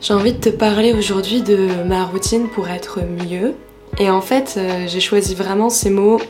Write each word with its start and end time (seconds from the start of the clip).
J'ai 0.00 0.14
envie 0.14 0.32
de 0.32 0.38
te 0.38 0.48
parler 0.48 0.94
aujourd'hui 0.94 1.42
de 1.42 1.82
ma 1.84 2.04
routine 2.04 2.48
pour 2.48 2.68
être 2.68 3.00
mieux. 3.00 3.54
Et 3.98 4.10
en 4.10 4.20
fait, 4.20 4.54
euh, 4.56 4.86
j'ai 4.86 5.00
choisi 5.00 5.34
vraiment 5.34 5.70
ces 5.70 5.90
mots 5.90 6.20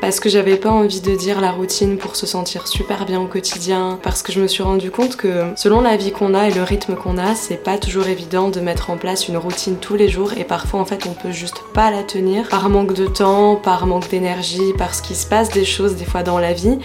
parce 0.00 0.18
que 0.18 0.30
j'avais 0.30 0.56
pas 0.56 0.70
envie 0.70 1.02
de 1.02 1.14
dire 1.14 1.42
la 1.42 1.50
routine 1.50 1.98
pour 1.98 2.16
se 2.16 2.24
sentir 2.24 2.66
super 2.66 3.04
bien 3.04 3.20
au 3.20 3.26
quotidien, 3.26 3.98
parce 4.02 4.22
que 4.22 4.32
je 4.32 4.40
me 4.40 4.46
suis 4.46 4.62
rendu 4.62 4.90
compte 4.90 5.16
que 5.16 5.44
selon 5.56 5.82
la 5.82 5.98
vie 5.98 6.10
qu'on 6.10 6.32
a 6.32 6.48
et 6.48 6.50
le 6.50 6.62
rythme 6.62 6.94
qu'on 6.94 7.18
a, 7.18 7.34
c'est 7.34 7.62
pas 7.62 7.76
toujours 7.76 8.06
évident 8.06 8.48
de 8.48 8.60
mettre 8.60 8.88
en 8.88 8.96
place 8.96 9.28
une 9.28 9.36
routine 9.36 9.76
tous 9.76 9.96
les 9.96 10.08
jours 10.08 10.32
et 10.38 10.44
parfois 10.44 10.80
en 10.80 10.86
fait 10.86 11.06
on 11.06 11.12
peut 11.12 11.32
juste 11.32 11.62
pas 11.74 11.90
la 11.90 12.02
tenir 12.02 12.48
par 12.48 12.70
manque 12.70 12.94
de 12.94 13.06
temps, 13.08 13.56
par 13.56 13.84
manque 13.84 14.08
d'énergie, 14.08 14.72
parce 14.78 15.02
qu'il 15.02 15.16
se 15.16 15.26
passe 15.26 15.50
des 15.50 15.66
choses 15.66 15.96
des 15.96 16.06
fois 16.06 16.22
dans 16.22 16.38
la 16.38 16.54
vie 16.54 16.78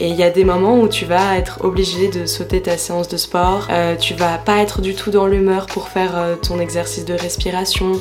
et 0.00 0.08
il 0.08 0.14
y 0.14 0.22
a 0.22 0.30
des 0.30 0.44
moments 0.44 0.78
où 0.78 0.88
tu 0.88 1.04
vas 1.04 1.36
être 1.36 1.64
obligé 1.64 2.08
de 2.08 2.26
sauter 2.26 2.62
ta 2.62 2.76
séance 2.76 3.08
de 3.08 3.16
sport, 3.16 3.66
euh, 3.70 3.96
tu 3.96 4.14
vas 4.14 4.38
pas 4.38 4.58
être 4.58 4.80
du 4.80 4.94
tout 4.94 5.10
dans 5.10 5.26
l'humeur 5.26 5.66
pour 5.66 5.88
faire 5.88 6.16
euh, 6.16 6.36
ton 6.36 6.60
exercice 6.60 7.04
de 7.04 7.14
respiration. 7.14 7.92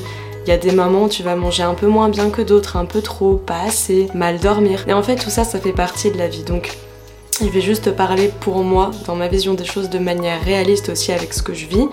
Il 0.45 0.49
y 0.49 0.51
a 0.51 0.57
des 0.57 0.71
moments 0.71 1.05
où 1.05 1.09
tu 1.09 1.23
vas 1.23 1.35
manger 1.35 1.63
un 1.63 1.73
peu 1.73 1.87
moins 1.87 2.09
bien 2.09 2.29
que 2.29 2.41
d'autres, 2.41 2.77
un 2.77 2.85
peu 2.85 3.01
trop, 3.01 3.35
pas 3.35 3.61
assez, 3.67 4.07
mal 4.13 4.39
dormir. 4.39 4.85
Et 4.87 4.93
en 4.93 5.03
fait, 5.03 5.15
tout 5.15 5.29
ça, 5.29 5.43
ça 5.43 5.59
fait 5.59 5.73
partie 5.73 6.11
de 6.11 6.17
la 6.17 6.27
vie. 6.27 6.43
Donc, 6.43 6.77
je 7.41 7.47
vais 7.47 7.61
juste 7.61 7.85
te 7.85 7.89
parler 7.89 8.31
pour 8.41 8.63
moi, 8.63 8.91
dans 9.07 9.15
ma 9.15 9.27
vision 9.27 9.55
des 9.55 9.65
choses, 9.65 9.89
de 9.89 9.99
manière 9.99 10.41
réaliste 10.43 10.89
aussi 10.89 11.11
avec 11.11 11.33
ce 11.33 11.41
que 11.41 11.53
je 11.53 11.65
vis 11.65 11.87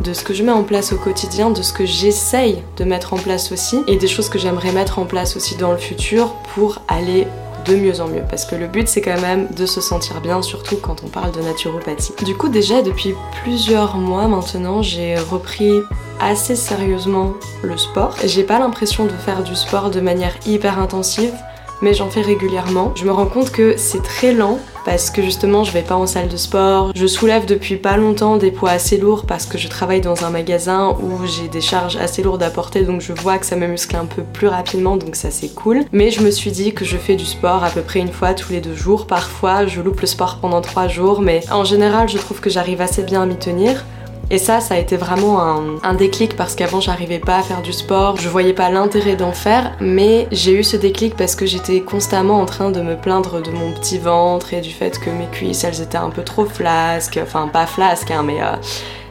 de 0.00 0.12
ce 0.12 0.22
que 0.22 0.34
je 0.34 0.42
mets 0.42 0.52
en 0.52 0.62
place 0.62 0.92
au 0.92 0.96
quotidien, 0.96 1.50
de 1.50 1.62
ce 1.62 1.72
que 1.72 1.86
j'essaye 1.86 2.62
de 2.76 2.84
mettre 2.84 3.14
en 3.14 3.16
place 3.16 3.50
aussi, 3.52 3.78
et 3.86 3.96
des 3.96 4.08
choses 4.08 4.28
que 4.28 4.38
j'aimerais 4.38 4.72
mettre 4.72 4.98
en 4.98 5.06
place 5.06 5.36
aussi 5.36 5.56
dans 5.56 5.72
le 5.72 5.78
futur 5.78 6.34
pour 6.54 6.82
aller 6.88 7.26
de 7.66 7.76
mieux 7.76 8.00
en 8.00 8.08
mieux 8.08 8.22
parce 8.28 8.44
que 8.44 8.54
le 8.54 8.66
but 8.66 8.88
c'est 8.88 9.00
quand 9.00 9.20
même 9.20 9.48
de 9.56 9.66
se 9.66 9.80
sentir 9.80 10.20
bien 10.20 10.42
surtout 10.42 10.76
quand 10.76 11.02
on 11.04 11.08
parle 11.08 11.32
de 11.32 11.40
naturopathie. 11.40 12.12
Du 12.24 12.36
coup 12.36 12.48
déjà 12.48 12.82
depuis 12.82 13.14
plusieurs 13.42 13.96
mois 13.96 14.28
maintenant 14.28 14.82
j'ai 14.82 15.16
repris 15.16 15.80
assez 16.20 16.56
sérieusement 16.56 17.34
le 17.62 17.76
sport. 17.76 18.14
J'ai 18.24 18.44
pas 18.44 18.58
l'impression 18.58 19.04
de 19.04 19.10
faire 19.10 19.42
du 19.42 19.54
sport 19.54 19.90
de 19.90 20.00
manière 20.00 20.34
hyper 20.46 20.78
intensive 20.78 21.34
mais 21.82 21.94
j'en 21.94 22.10
fais 22.10 22.22
régulièrement. 22.22 22.92
Je 22.94 23.04
me 23.04 23.12
rends 23.12 23.26
compte 23.26 23.50
que 23.50 23.76
c'est 23.76 24.02
très 24.02 24.32
lent 24.32 24.58
parce 24.84 25.10
que 25.10 25.20
justement 25.22 25.64
je 25.64 25.72
vais 25.72 25.82
pas 25.82 25.96
en 25.96 26.06
salle 26.06 26.28
de 26.28 26.36
sport. 26.36 26.92
Je 26.94 27.06
soulève 27.06 27.46
depuis 27.46 27.76
pas 27.76 27.96
longtemps 27.96 28.36
des 28.36 28.50
poids 28.50 28.70
assez 28.70 28.98
lourds 28.98 29.26
parce 29.26 29.46
que 29.46 29.58
je 29.58 29.68
travaille 29.68 30.00
dans 30.00 30.24
un 30.24 30.30
magasin 30.30 30.96
où 31.02 31.26
j'ai 31.26 31.48
des 31.48 31.60
charges 31.60 31.96
assez 31.96 32.22
lourdes 32.22 32.42
à 32.42 32.50
porter 32.50 32.82
donc 32.82 33.00
je 33.00 33.12
vois 33.12 33.38
que 33.38 33.46
ça 33.46 33.56
me 33.56 33.66
muscle 33.66 33.96
un 33.96 34.06
peu 34.06 34.22
plus 34.22 34.48
rapidement 34.48 34.96
donc 34.96 35.16
ça 35.16 35.30
c'est 35.30 35.54
cool. 35.54 35.84
Mais 35.92 36.10
je 36.10 36.22
me 36.22 36.30
suis 36.30 36.52
dit 36.52 36.72
que 36.72 36.84
je 36.84 36.96
fais 36.96 37.16
du 37.16 37.26
sport 37.26 37.64
à 37.64 37.70
peu 37.70 37.82
près 37.82 38.00
une 38.00 38.12
fois 38.12 38.34
tous 38.34 38.52
les 38.52 38.60
deux 38.60 38.76
jours. 38.76 39.06
Parfois 39.06 39.66
je 39.66 39.80
loupe 39.80 40.00
le 40.00 40.06
sport 40.06 40.38
pendant 40.40 40.60
trois 40.60 40.88
jours 40.88 41.20
mais 41.20 41.40
en 41.50 41.64
général 41.64 42.08
je 42.08 42.18
trouve 42.18 42.40
que 42.40 42.50
j'arrive 42.50 42.80
assez 42.80 43.02
bien 43.02 43.22
à 43.22 43.26
m'y 43.26 43.36
tenir. 43.36 43.84
Et 44.28 44.38
ça, 44.38 44.58
ça 44.60 44.74
a 44.74 44.78
été 44.78 44.96
vraiment 44.96 45.40
un, 45.84 45.94
déclic 45.94 46.36
parce 46.36 46.56
qu'avant 46.56 46.80
j'arrivais 46.80 47.20
pas 47.20 47.36
à 47.36 47.42
faire 47.42 47.62
du 47.62 47.72
sport, 47.72 48.16
je 48.16 48.28
voyais 48.28 48.52
pas 48.52 48.70
l'intérêt 48.70 49.14
d'en 49.14 49.32
faire, 49.32 49.76
mais 49.80 50.26
j'ai 50.32 50.52
eu 50.52 50.64
ce 50.64 50.76
déclic 50.76 51.16
parce 51.16 51.36
que 51.36 51.46
j'étais 51.46 51.80
constamment 51.80 52.40
en 52.40 52.44
train 52.44 52.70
de 52.72 52.80
me 52.80 52.96
plaindre 52.96 53.40
de 53.40 53.50
mon 53.52 53.72
petit 53.72 53.98
ventre 53.98 54.52
et 54.52 54.60
du 54.60 54.70
fait 54.70 54.98
que 54.98 55.10
mes 55.10 55.26
cuisses 55.26 55.62
elles 55.62 55.80
étaient 55.80 55.96
un 55.96 56.10
peu 56.10 56.24
trop 56.24 56.44
flasques, 56.44 57.20
enfin 57.22 57.46
pas 57.46 57.66
flasques 57.66 58.10
hein, 58.10 58.24
mais 58.24 58.42
euh, 58.42 58.56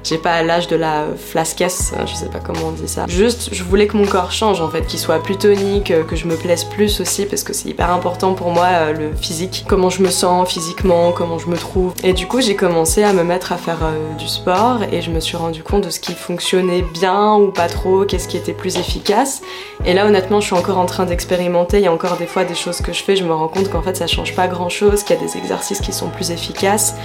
j'ai 0.06 0.17
pas 0.20 0.44
l'âge 0.44 0.67
de 0.67 0.75
la 0.75 1.06
flasquesse, 1.17 1.94
je 2.06 2.14
sais 2.14 2.28
pas 2.28 2.39
comment 2.39 2.67
on 2.67 2.72
dit 2.72 2.88
ça. 2.88 3.06
Juste, 3.08 3.50
je 3.52 3.64
voulais 3.64 3.88
que 3.88 3.98
mon 3.98 4.06
corps 4.06 4.31
change 4.31 4.61
en 4.61 4.70
fait, 4.70 4.86
qu'il 4.86 5.00
soit 5.00 5.22
plus 5.22 5.36
tonique, 5.36 5.92
euh, 5.92 6.03
que 6.03 6.16
je 6.16 6.28
me 6.28 6.36
plaise 6.36 6.64
plus 6.64 7.02
aussi 7.02 7.25
parce 7.25 7.44
que 7.44 7.53
c'est 7.53 7.70
hyper 7.70 7.92
important 7.92 8.33
pour 8.33 8.52
moi 8.52 8.67
euh, 8.67 8.94
le 8.94 9.16
physique, 9.16 9.66
comment 9.67 9.89
je 9.89 10.03
me 10.03 10.09
sens 10.09 10.48
physiquement, 10.48 11.11
comment 11.11 11.39
je 11.39 11.48
me 11.48 11.58
trouve. 11.58 11.94
Et 12.03 12.14
du 12.14 12.28
coup, 12.28 12.39
j'ai 12.42 12.56
commencé 12.56 13.03
à 13.03 13.14
me 13.14 13.23
mettre 13.23 13.52
à 13.52 13.58
faire 13.58 13.80
euh, 13.83 14.14
du 14.17 14.28
sport 14.28 14.81
et 14.92 15.02
je 15.02 15.09
me 15.09 15.20
suis 15.20 15.38
rendu 15.38 15.64
compte 15.64 15.86
de 15.86 15.89
ce 15.89 16.00
qui 16.00 16.14
fonctionnait 16.14 16.83
bien 16.94 17.36
ou 17.36 17.52
pas 17.52 17.67
trop, 17.67 18.06
qu'est-ce 18.06 18.28
qui 18.28 18.38
était 18.38 18.53
plus 18.53 18.78
efficace. 18.78 19.42
Et 19.86 19.94
là, 19.94 20.06
honnêtement, 20.06 20.39
je 20.39 20.45
suis 20.45 20.56
encore 20.56 20.78
en 20.78 20.86
train 20.86 21.06
d'expérimenter. 21.06 21.80
Il 21.80 21.83
y 21.83 21.88
a 21.88 21.92
encore 21.92 22.17
des 22.17 22.27
fois 22.27 22.44
des 22.44 22.55
choses 22.55 22.82
que 22.82 22.94
je 22.94 23.04
fais, 23.04 23.15
je 23.15 23.23
me 23.23 23.33
rends 23.33 23.48
compte 23.48 23.70
qu'en 23.70 23.82
fait 23.82 23.98
ça 23.98 24.08
change 24.08 24.36
pas 24.36 24.48
grand 24.48 24.70
chose, 24.70 25.04
qu'il 25.04 25.15
y 25.15 25.20
a 25.20 25.21
des 25.21 25.38
exercices 25.38 25.80
qui 25.80 25.94
sont 25.94 26.10
plus 26.10 26.32
efficaces. 26.32 26.95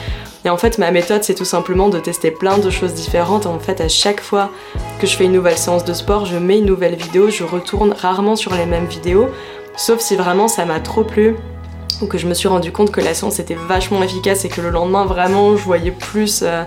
Et 0.44 0.50
en 0.50 0.56
fait, 0.56 0.78
ma 0.78 0.90
méthode, 0.90 1.22
c'est 1.22 1.34
tout 1.34 1.44
simplement 1.44 1.88
de 1.88 1.98
tester 1.98 2.30
plein 2.30 2.58
de 2.58 2.70
choses 2.70 2.94
différentes. 2.94 3.46
En 3.46 3.58
fait, 3.58 3.80
à 3.80 3.88
chaque 3.88 4.20
fois 4.20 4.50
que 4.98 5.06
je 5.06 5.16
fais 5.16 5.24
une 5.24 5.32
nouvelle 5.32 5.58
séance 5.58 5.84
de 5.84 5.92
sport, 5.92 6.24
je 6.24 6.36
mets 6.36 6.58
une 6.58 6.66
nouvelle 6.66 6.94
vidéo, 6.94 7.30
je 7.30 7.44
retourne 7.44 7.92
rarement 7.92 8.36
sur 8.36 8.54
les 8.54 8.66
mêmes 8.66 8.86
vidéos, 8.86 9.28
sauf 9.76 10.00
si 10.00 10.16
vraiment 10.16 10.48
ça 10.48 10.64
m'a 10.64 10.80
trop 10.80 11.04
plu 11.04 11.36
ou 12.00 12.06
que 12.06 12.18
je 12.18 12.26
me 12.26 12.34
suis 12.34 12.48
rendu 12.48 12.72
compte 12.72 12.90
que 12.90 13.00
la 13.00 13.12
séance 13.12 13.40
était 13.40 13.56
vachement 13.68 14.02
efficace 14.02 14.44
et 14.44 14.48
que 14.48 14.62
le 14.62 14.70
lendemain 14.70 15.04
vraiment 15.04 15.56
je 15.56 15.62
voyais 15.62 15.90
plus 15.90 16.40
euh, 16.42 16.64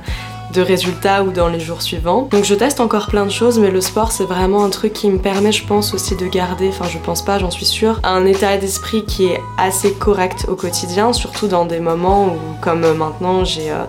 de 0.54 0.62
résultats 0.62 1.24
ou 1.24 1.32
dans 1.32 1.48
les 1.48 1.60
jours 1.60 1.82
suivants. 1.82 2.28
Donc 2.32 2.44
je 2.44 2.56
teste 2.56 2.80
encore 2.80 3.08
plein 3.08 3.26
de 3.26 3.32
choses, 3.32 3.60
mais 3.60 3.72
le 3.72 3.82
sport 3.82 4.12
c'est 4.12 4.26
vraiment 4.26 4.64
un 4.64 4.70
truc 4.70 4.94
qui 4.94 5.10
me 5.10 5.18
permet, 5.18 5.52
je 5.52 5.66
pense, 5.66 5.94
aussi 5.94 6.16
de 6.16 6.28
garder, 6.28 6.70
enfin 6.70 6.86
je 6.90 6.98
pense 6.98 7.24
pas, 7.24 7.40
j'en 7.40 7.52
suis 7.52 7.66
sûre, 7.66 8.00
un 8.04 8.26
état 8.26 8.58
d'esprit 8.58 9.04
qui 9.06 9.26
est 9.26 9.42
assez 9.58 9.94
correct 9.94 10.46
au 10.48 10.56
quotidien, 10.56 11.14
surtout 11.14 11.48
dans 11.48 11.66
des 11.66 11.80
moments 11.80 12.28
où, 12.28 12.38
comme 12.62 12.94
maintenant, 12.94 13.44
j'ai 13.44 13.72
euh, 13.72 13.86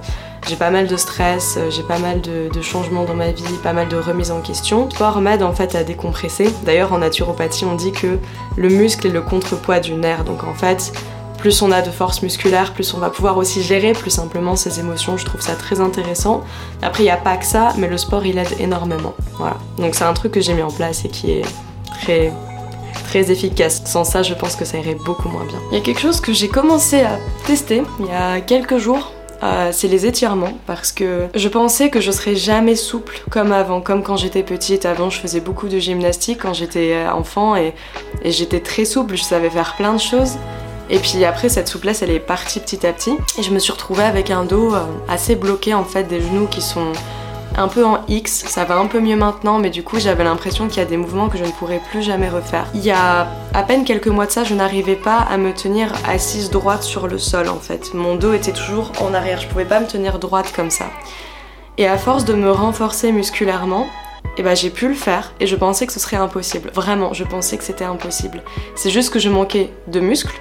pas 0.58 0.70
mal 0.70 0.86
de 0.86 0.97
stress, 0.97 1.56
euh, 1.56 1.70
j'ai 1.70 1.82
pas 1.82 1.98
mal 1.98 2.20
de, 2.20 2.48
de, 2.53 2.62
changements 2.62 3.04
dans 3.04 3.14
ma 3.14 3.30
vie, 3.30 3.44
pas 3.62 3.72
mal 3.72 3.88
de 3.88 3.97
remises 3.97 4.30
en 4.30 4.41
question. 4.41 4.84
Le 4.84 4.91
sport 4.91 5.20
m'aide 5.20 5.42
en 5.42 5.53
fait 5.53 5.74
à 5.74 5.84
décompresser. 5.84 6.53
D'ailleurs 6.64 6.92
en 6.92 6.98
naturopathie 6.98 7.64
on 7.64 7.74
dit 7.74 7.92
que 7.92 8.19
le 8.56 8.69
muscle 8.69 9.06
est 9.06 9.10
le 9.10 9.22
contrepoids 9.22 9.80
du 9.80 9.94
nerf. 9.94 10.24
Donc 10.24 10.44
en 10.44 10.54
fait 10.54 10.92
plus 11.44 11.60
on 11.60 11.71
a 11.72 11.82
de 11.82 11.91
force 11.91 12.22
musculaire, 12.22 12.72
plus 12.72 12.94
on 12.94 12.99
va 12.99 13.10
pouvoir 13.10 13.37
aussi 13.37 13.60
gérer 13.62 13.93
plus 13.93 14.09
simplement 14.09 14.56
ses 14.56 14.81
émotions. 14.81 15.19
Je 15.19 15.27
trouve 15.27 15.43
ça 15.43 15.55
très 15.55 15.78
intéressant. 15.78 16.43
Après, 16.81 17.03
il 17.03 17.06
n'y 17.06 17.12
a 17.12 17.19
pas 17.19 17.37
que 17.37 17.44
ça, 17.44 17.75
mais 17.77 17.87
le 17.87 17.99
sport, 17.99 18.25
il 18.25 18.38
aide 18.38 18.55
énormément. 18.59 19.12
Donc 19.77 19.94
c'est 19.94 20.04
un 20.04 20.15
truc 20.15 20.33
que 20.33 20.41
j'ai 20.41 20.54
mis 20.54 20.62
en 20.62 20.71
place 20.71 21.04
et 21.04 21.10
qui 21.10 21.33
est 21.33 21.44
très 22.00 22.33
très 23.09 23.31
efficace. 23.31 23.83
Sans 23.84 24.04
ça, 24.04 24.22
je 24.22 24.33
pense 24.33 24.56
que 24.56 24.65
ça 24.65 24.78
irait 24.78 24.97
beaucoup 25.04 25.28
moins 25.28 25.44
bien. 25.44 25.59
Il 25.71 25.77
y 25.77 25.81
a 25.83 25.84
quelque 25.84 26.00
chose 26.00 26.19
que 26.19 26.33
j'ai 26.33 26.49
commencé 26.49 27.03
à 27.03 27.19
tester 27.47 27.83
il 28.00 28.06
y 28.06 28.10
a 28.10 28.41
quelques 28.41 28.78
jours. 28.78 29.12
Euh, 29.43 29.69
c'est 29.71 29.88
les 29.88 30.06
étirements 30.06 30.56
parce 30.66 30.93
que 30.93 31.27
je 31.34 31.49
pensais 31.49 31.91
que 31.91 32.00
je 32.00 32.10
serais 32.10 32.37
jamais 32.37 32.77
souple 32.77 33.22
comme 33.28 33.53
avant, 33.53 33.83
comme 33.83 34.03
quand 34.03 34.16
j'étais 34.16 34.43
petite. 34.43 34.87
Avant, 34.87 35.10
je 35.10 35.21
faisais 35.21 35.41
beaucoup 35.41 35.69
de 35.69 35.78
gymnastique 35.78 36.38
quand 36.41 36.54
j'étais 36.54 36.94
euh, 36.94 37.12
enfant 37.12 37.54
et 37.54 37.75
j'étais 38.25 38.60
très 38.60 38.87
souple, 38.87 39.16
je 39.16 39.22
savais 39.22 39.50
faire 39.50 39.75
plein 39.77 39.93
de 39.93 40.00
choses. 40.00 40.38
Et 40.91 40.99
puis 40.99 41.25
après, 41.25 41.49
cette 41.49 41.69
souplesse, 41.69 42.03
elle 42.03 42.11
est 42.11 42.21
partie 42.21 42.61
petit 42.61 42.87
à 42.87 42.93
petit. 42.93 43.17
Et 43.39 43.43
je 43.43 43.50
me 43.50 43.59
suis 43.59 43.72
retrouvée 43.72 44.05
avec 44.05 44.31
un 44.31 44.45
dos 44.45 44.75
euh, 44.75 44.84
assez 45.09 45.34
bloqué, 45.34 45.75
en 45.75 45.84
fait, 45.84 46.05
des 46.05 46.21
genoux 46.21 46.47
qui 46.47 46.61
sont 46.61 46.93
un 47.56 47.69
peu 47.69 47.84
en 47.84 48.00
X. 48.09 48.45
Ça 48.49 48.65
va 48.65 48.77
un 48.77 48.87
peu 48.87 49.00
mieux 49.00 49.17
maintenant, 49.17 49.59
mais 49.59 49.71
du 49.71 49.83
coup, 49.83 49.99
j'avais 49.99 50.25
l'impression 50.25 50.69
qu'il 50.69 50.78
y 50.78 50.81
a 50.81 50.89
des 50.89 50.97
mouvements 50.97 51.28
que 51.28 51.39
je 51.39 51.45
ne 51.45 51.50
pourrais 51.50 51.81
plus 51.91 52.03
jamais 52.03 52.28
refaire. 52.28 52.67
Il 52.75 52.84
y 52.84 52.91
a 52.91 53.28
à 53.55 53.62
peine 53.62 53.84
quelques 53.84 54.09
mois 54.09 54.27
de 54.27 54.31
ça, 54.31 54.45
je 54.45 54.55
n'arrivais 54.55 54.97
pas 54.97 55.19
à 55.19 55.37
me 55.39 55.53
tenir 55.53 55.93
assise 56.06 56.50
droite 56.50 56.83
sur 56.83 57.06
le 57.06 57.19
sol, 57.19 57.49
en 57.49 57.59
fait. 57.59 57.95
Mon 57.95 58.16
dos 58.16 58.33
était 58.33 58.53
toujours 58.53 58.93
en 59.01 59.15
arrière. 59.15 59.41
Je 59.41 59.49
pouvais 59.49 59.65
pas 59.65 59.81
me 59.81 59.87
tenir 59.87 60.19
droite 60.19 60.53
comme 60.55 60.71
ça. 60.71 60.87
Et 61.78 61.87
à 61.87 61.97
force 61.97 62.25
de 62.25 62.34
me 62.34 62.51
renforcer 62.51 63.11
musculairement, 63.11 63.87
eh 64.37 64.43
ben 64.43 64.55
j'ai 64.55 64.71
pu 64.71 64.89
le 64.89 64.95
faire 64.95 65.33
et 65.41 65.47
je 65.47 65.56
pensais 65.56 65.87
que 65.87 65.93
ce 65.93 66.01
serait 66.01 66.16
impossible. 66.16 66.71
Vraiment, 66.75 67.12
je 67.12 67.25
pensais 67.25 67.56
que 67.56 67.65
c'était 67.65 67.84
impossible. 67.84 68.43
C'est 68.75 68.91
juste 68.91 69.12
que 69.12 69.19
je 69.19 69.28
manquais 69.28 69.72
de 69.87 70.01
muscles 70.01 70.41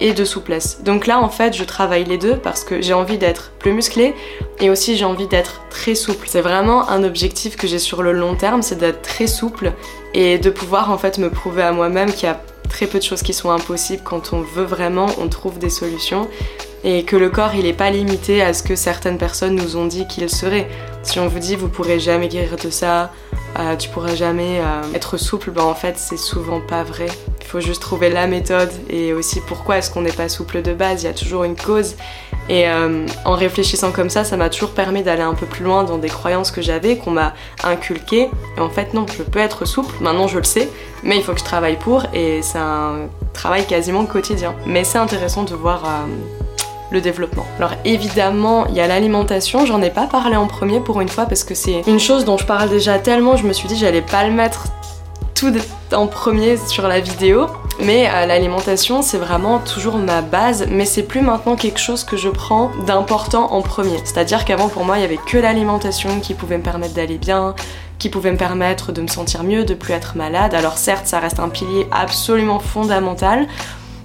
et 0.00 0.12
de 0.12 0.24
souplesse. 0.24 0.80
Donc 0.82 1.06
là 1.06 1.20
en 1.20 1.28
fait 1.28 1.56
je 1.56 1.64
travaille 1.64 2.04
les 2.04 2.18
deux 2.18 2.36
parce 2.36 2.64
que 2.64 2.82
j'ai 2.82 2.92
envie 2.92 3.18
d'être 3.18 3.52
plus 3.58 3.72
musclée 3.72 4.14
et 4.60 4.70
aussi 4.70 4.96
j'ai 4.96 5.04
envie 5.04 5.26
d'être 5.26 5.62
très 5.70 5.94
souple. 5.94 6.26
C'est 6.28 6.40
vraiment 6.40 6.88
un 6.88 7.04
objectif 7.04 7.56
que 7.56 7.66
j'ai 7.66 7.78
sur 7.78 8.02
le 8.02 8.12
long 8.12 8.34
terme, 8.34 8.62
c'est 8.62 8.76
d'être 8.76 9.02
très 9.02 9.26
souple 9.26 9.72
et 10.14 10.38
de 10.38 10.50
pouvoir 10.50 10.90
en 10.90 10.98
fait 10.98 11.18
me 11.18 11.30
prouver 11.30 11.62
à 11.62 11.72
moi-même 11.72 12.12
qu'il 12.12 12.24
y 12.24 12.32
a 12.32 12.40
très 12.68 12.86
peu 12.86 12.98
de 12.98 13.04
choses 13.04 13.22
qui 13.22 13.34
sont 13.34 13.50
impossibles 13.50 14.02
quand 14.02 14.32
on 14.32 14.40
veut 14.40 14.64
vraiment, 14.64 15.06
on 15.18 15.28
trouve 15.28 15.58
des 15.58 15.70
solutions 15.70 16.28
et 16.84 17.04
que 17.04 17.16
le 17.16 17.30
corps 17.30 17.54
il 17.54 17.66
est 17.66 17.72
pas 17.72 17.90
limité 17.90 18.42
à 18.42 18.54
ce 18.54 18.62
que 18.62 18.74
certaines 18.74 19.18
personnes 19.18 19.54
nous 19.54 19.76
ont 19.76 19.86
dit 19.86 20.06
qu'il 20.06 20.28
serait. 20.28 20.68
Si 21.02 21.20
on 21.20 21.28
vous 21.28 21.38
dit 21.38 21.56
vous 21.56 21.68
pourrez 21.68 22.00
jamais 22.00 22.28
guérir 22.28 22.56
de 22.56 22.70
ça, 22.70 23.12
euh, 23.58 23.76
tu 23.76 23.88
pourras 23.88 24.14
jamais 24.14 24.60
euh, 24.60 24.94
être 24.94 25.16
souple, 25.16 25.50
ben 25.50 25.62
en 25.62 25.74
fait 25.74 25.98
c'est 25.98 26.16
souvent 26.16 26.60
pas 26.60 26.82
vrai. 26.82 27.06
Il 27.42 27.48
faut 27.48 27.60
juste 27.60 27.82
trouver 27.82 28.08
la 28.08 28.26
méthode 28.26 28.70
et 28.88 29.12
aussi 29.12 29.40
pourquoi 29.46 29.78
est-ce 29.78 29.90
qu'on 29.90 30.00
n'est 30.00 30.12
pas 30.12 30.28
souple 30.28 30.62
de 30.62 30.72
base, 30.72 31.02
il 31.02 31.06
y 31.06 31.08
a 31.08 31.12
toujours 31.12 31.44
une 31.44 31.56
cause. 31.56 31.96
Et 32.48 32.68
euh, 32.68 33.06
en 33.24 33.32
réfléchissant 33.32 33.92
comme 33.92 34.10
ça, 34.10 34.24
ça 34.24 34.36
m'a 34.36 34.48
toujours 34.48 34.70
permis 34.70 35.02
d'aller 35.02 35.22
un 35.22 35.34
peu 35.34 35.46
plus 35.46 35.64
loin 35.64 35.84
dans 35.84 35.98
des 35.98 36.08
croyances 36.08 36.50
que 36.50 36.62
j'avais, 36.62 36.96
qu'on 36.96 37.10
m'a 37.10 37.34
inculquées. 37.62 38.30
Et 38.56 38.60
en 38.60 38.70
fait 38.70 38.94
non, 38.94 39.06
je 39.16 39.22
peux 39.22 39.38
être 39.38 39.64
souple, 39.64 39.94
maintenant 40.00 40.28
je 40.28 40.38
le 40.38 40.44
sais, 40.44 40.68
mais 41.02 41.16
il 41.16 41.22
faut 41.22 41.32
que 41.32 41.40
je 41.40 41.44
travaille 41.44 41.76
pour 41.76 42.06
et 42.14 42.40
c'est 42.42 42.58
un 42.58 43.08
travail 43.32 43.66
quasiment 43.66 44.06
quotidien. 44.06 44.54
Mais 44.66 44.84
c'est 44.84 44.98
intéressant 44.98 45.44
de 45.44 45.54
voir 45.54 45.82
le 46.92 47.00
développement. 47.00 47.46
Alors 47.58 47.72
évidemment, 47.84 48.66
il 48.66 48.74
y 48.74 48.80
a 48.80 48.86
l'alimentation, 48.86 49.66
j'en 49.66 49.82
ai 49.82 49.90
pas 49.90 50.06
parlé 50.06 50.36
en 50.36 50.46
premier 50.46 50.80
pour 50.80 51.00
une 51.00 51.08
fois 51.08 51.26
parce 51.26 51.42
que 51.42 51.54
c'est 51.54 51.82
une 51.86 52.00
chose 52.00 52.24
dont 52.24 52.36
je 52.36 52.46
parle 52.46 52.68
déjà 52.68 52.98
tellement, 52.98 53.36
je 53.36 53.46
me 53.46 53.52
suis 53.52 53.66
dit 53.66 53.76
j'allais 53.76 54.02
pas 54.02 54.26
le 54.26 54.32
mettre 54.32 54.66
tout 55.42 55.52
en 55.92 56.06
premier 56.06 56.56
sur 56.56 56.86
la 56.86 57.00
vidéo. 57.00 57.48
Mais 57.80 58.08
euh, 58.08 58.26
l'alimentation, 58.26 59.02
c'est 59.02 59.18
vraiment 59.18 59.58
toujours 59.58 59.96
ma 59.98 60.22
base, 60.22 60.66
mais 60.70 60.84
c'est 60.84 61.02
plus 61.02 61.20
maintenant 61.20 61.56
quelque 61.56 61.80
chose 61.80 62.04
que 62.04 62.16
je 62.16 62.28
prends 62.28 62.70
d'important 62.86 63.52
en 63.52 63.60
premier. 63.60 63.98
C'est-à-dire 64.04 64.44
qu'avant, 64.44 64.68
pour 64.68 64.84
moi, 64.84 64.98
il 64.98 65.00
y 65.00 65.04
avait 65.04 65.18
que 65.18 65.38
l'alimentation 65.38 66.20
qui 66.20 66.34
pouvait 66.34 66.58
me 66.58 66.62
permettre 66.62 66.94
d'aller 66.94 67.18
bien, 67.18 67.56
qui 67.98 68.08
pouvait 68.08 68.30
me 68.30 68.36
permettre 68.36 68.92
de 68.92 69.02
me 69.02 69.08
sentir 69.08 69.42
mieux, 69.42 69.64
de 69.64 69.74
plus 69.74 69.94
être 69.94 70.16
malade. 70.16 70.54
Alors 70.54 70.78
certes, 70.78 71.08
ça 71.08 71.18
reste 71.18 71.40
un 71.40 71.48
pilier 71.48 71.88
absolument 71.90 72.60
fondamental, 72.60 73.48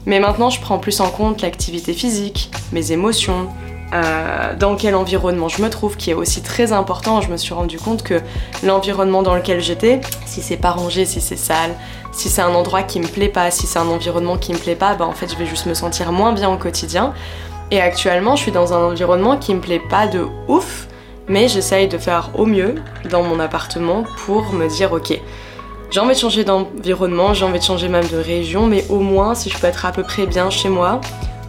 mais 0.08 0.20
maintenant, 0.20 0.50
je 0.50 0.60
prends 0.60 0.80
plus 0.80 1.02
en 1.02 1.12
compte 1.12 1.44
l'activité 1.44 1.94
physique, 1.94 2.50
mes 2.72 2.92
émotions, 2.92 3.50
euh, 3.94 4.54
dans 4.56 4.76
quel 4.76 4.96
environnement 4.96 5.48
je 5.48 5.62
me 5.62 5.70
trouve, 5.70 5.96
qui 5.96 6.12
est 6.12 6.14
aussi 6.14 6.42
très 6.42 6.74
important. 6.74 7.22
Je 7.22 7.30
me 7.30 7.38
suis 7.38 7.54
rendu 7.54 7.78
compte 7.78 8.04
que 8.04 8.22
l'environnement 8.64 9.22
dans 9.22 9.34
lequel 9.34 9.62
j'étais, 9.62 10.02
si 10.26 10.42
c'est 10.42 10.58
pas 10.58 10.72
rangé, 10.72 11.06
si 11.06 11.22
c'est 11.22 11.38
sale, 11.38 11.72
si 12.12 12.30
c'est 12.30 12.42
un 12.42 12.54
endroit 12.54 12.84
qui 12.84 13.00
me 13.00 13.08
plaît 13.08 13.30
pas, 13.30 13.50
si 13.50 13.66
c'est 13.66 13.80
un 13.80 13.88
environnement 13.88 14.38
qui 14.38 14.52
me 14.52 14.58
plaît 14.58 14.76
pas, 14.76 14.96
bah 14.96 15.06
en 15.06 15.14
fait 15.14 15.32
je 15.32 15.38
vais 15.38 15.46
juste 15.46 15.68
me 15.68 15.74
sentir 15.74 16.12
moins 16.12 16.34
bien 16.34 16.50
au 16.50 16.58
quotidien. 16.58 17.14
Et 17.72 17.82
actuellement, 17.82 18.36
je 18.36 18.44
suis 18.44 18.52
dans 18.52 18.74
un 18.74 18.92
environnement 18.92 19.38
qui 19.38 19.54
me 19.54 19.60
plaît 19.60 19.82
pas 19.90 20.08
de 20.08 20.26
ouf, 20.48 20.88
mais 21.28 21.48
j'essaye 21.48 21.88
de 21.88 21.98
faire 21.98 22.32
au 22.36 22.46
mieux 22.46 22.76
dans 23.10 23.24
mon 23.24 23.40
appartement 23.40 24.04
pour 24.26 24.52
me 24.54 24.68
dire 24.68 24.92
ok. 24.94 25.20
J'ai 25.90 26.02
envie 26.02 26.16
de 26.16 26.20
changer 26.20 26.44
d'environnement, 26.44 27.34
j'ai 27.34 27.46
envie 27.46 27.60
de 27.60 27.64
changer 27.64 27.88
même 27.88 28.08
de 28.08 28.18
région, 28.18 28.68
mais 28.68 28.86
au 28.90 29.00
moins 29.00 29.34
si 29.34 29.50
je 29.50 29.58
peux 29.58 29.68
être 29.68 29.86
à 29.86 29.94
peu 29.94 30.04
près 30.04 30.26
bien 30.26 30.50
chez 30.50 30.68
moi, 30.68 31.00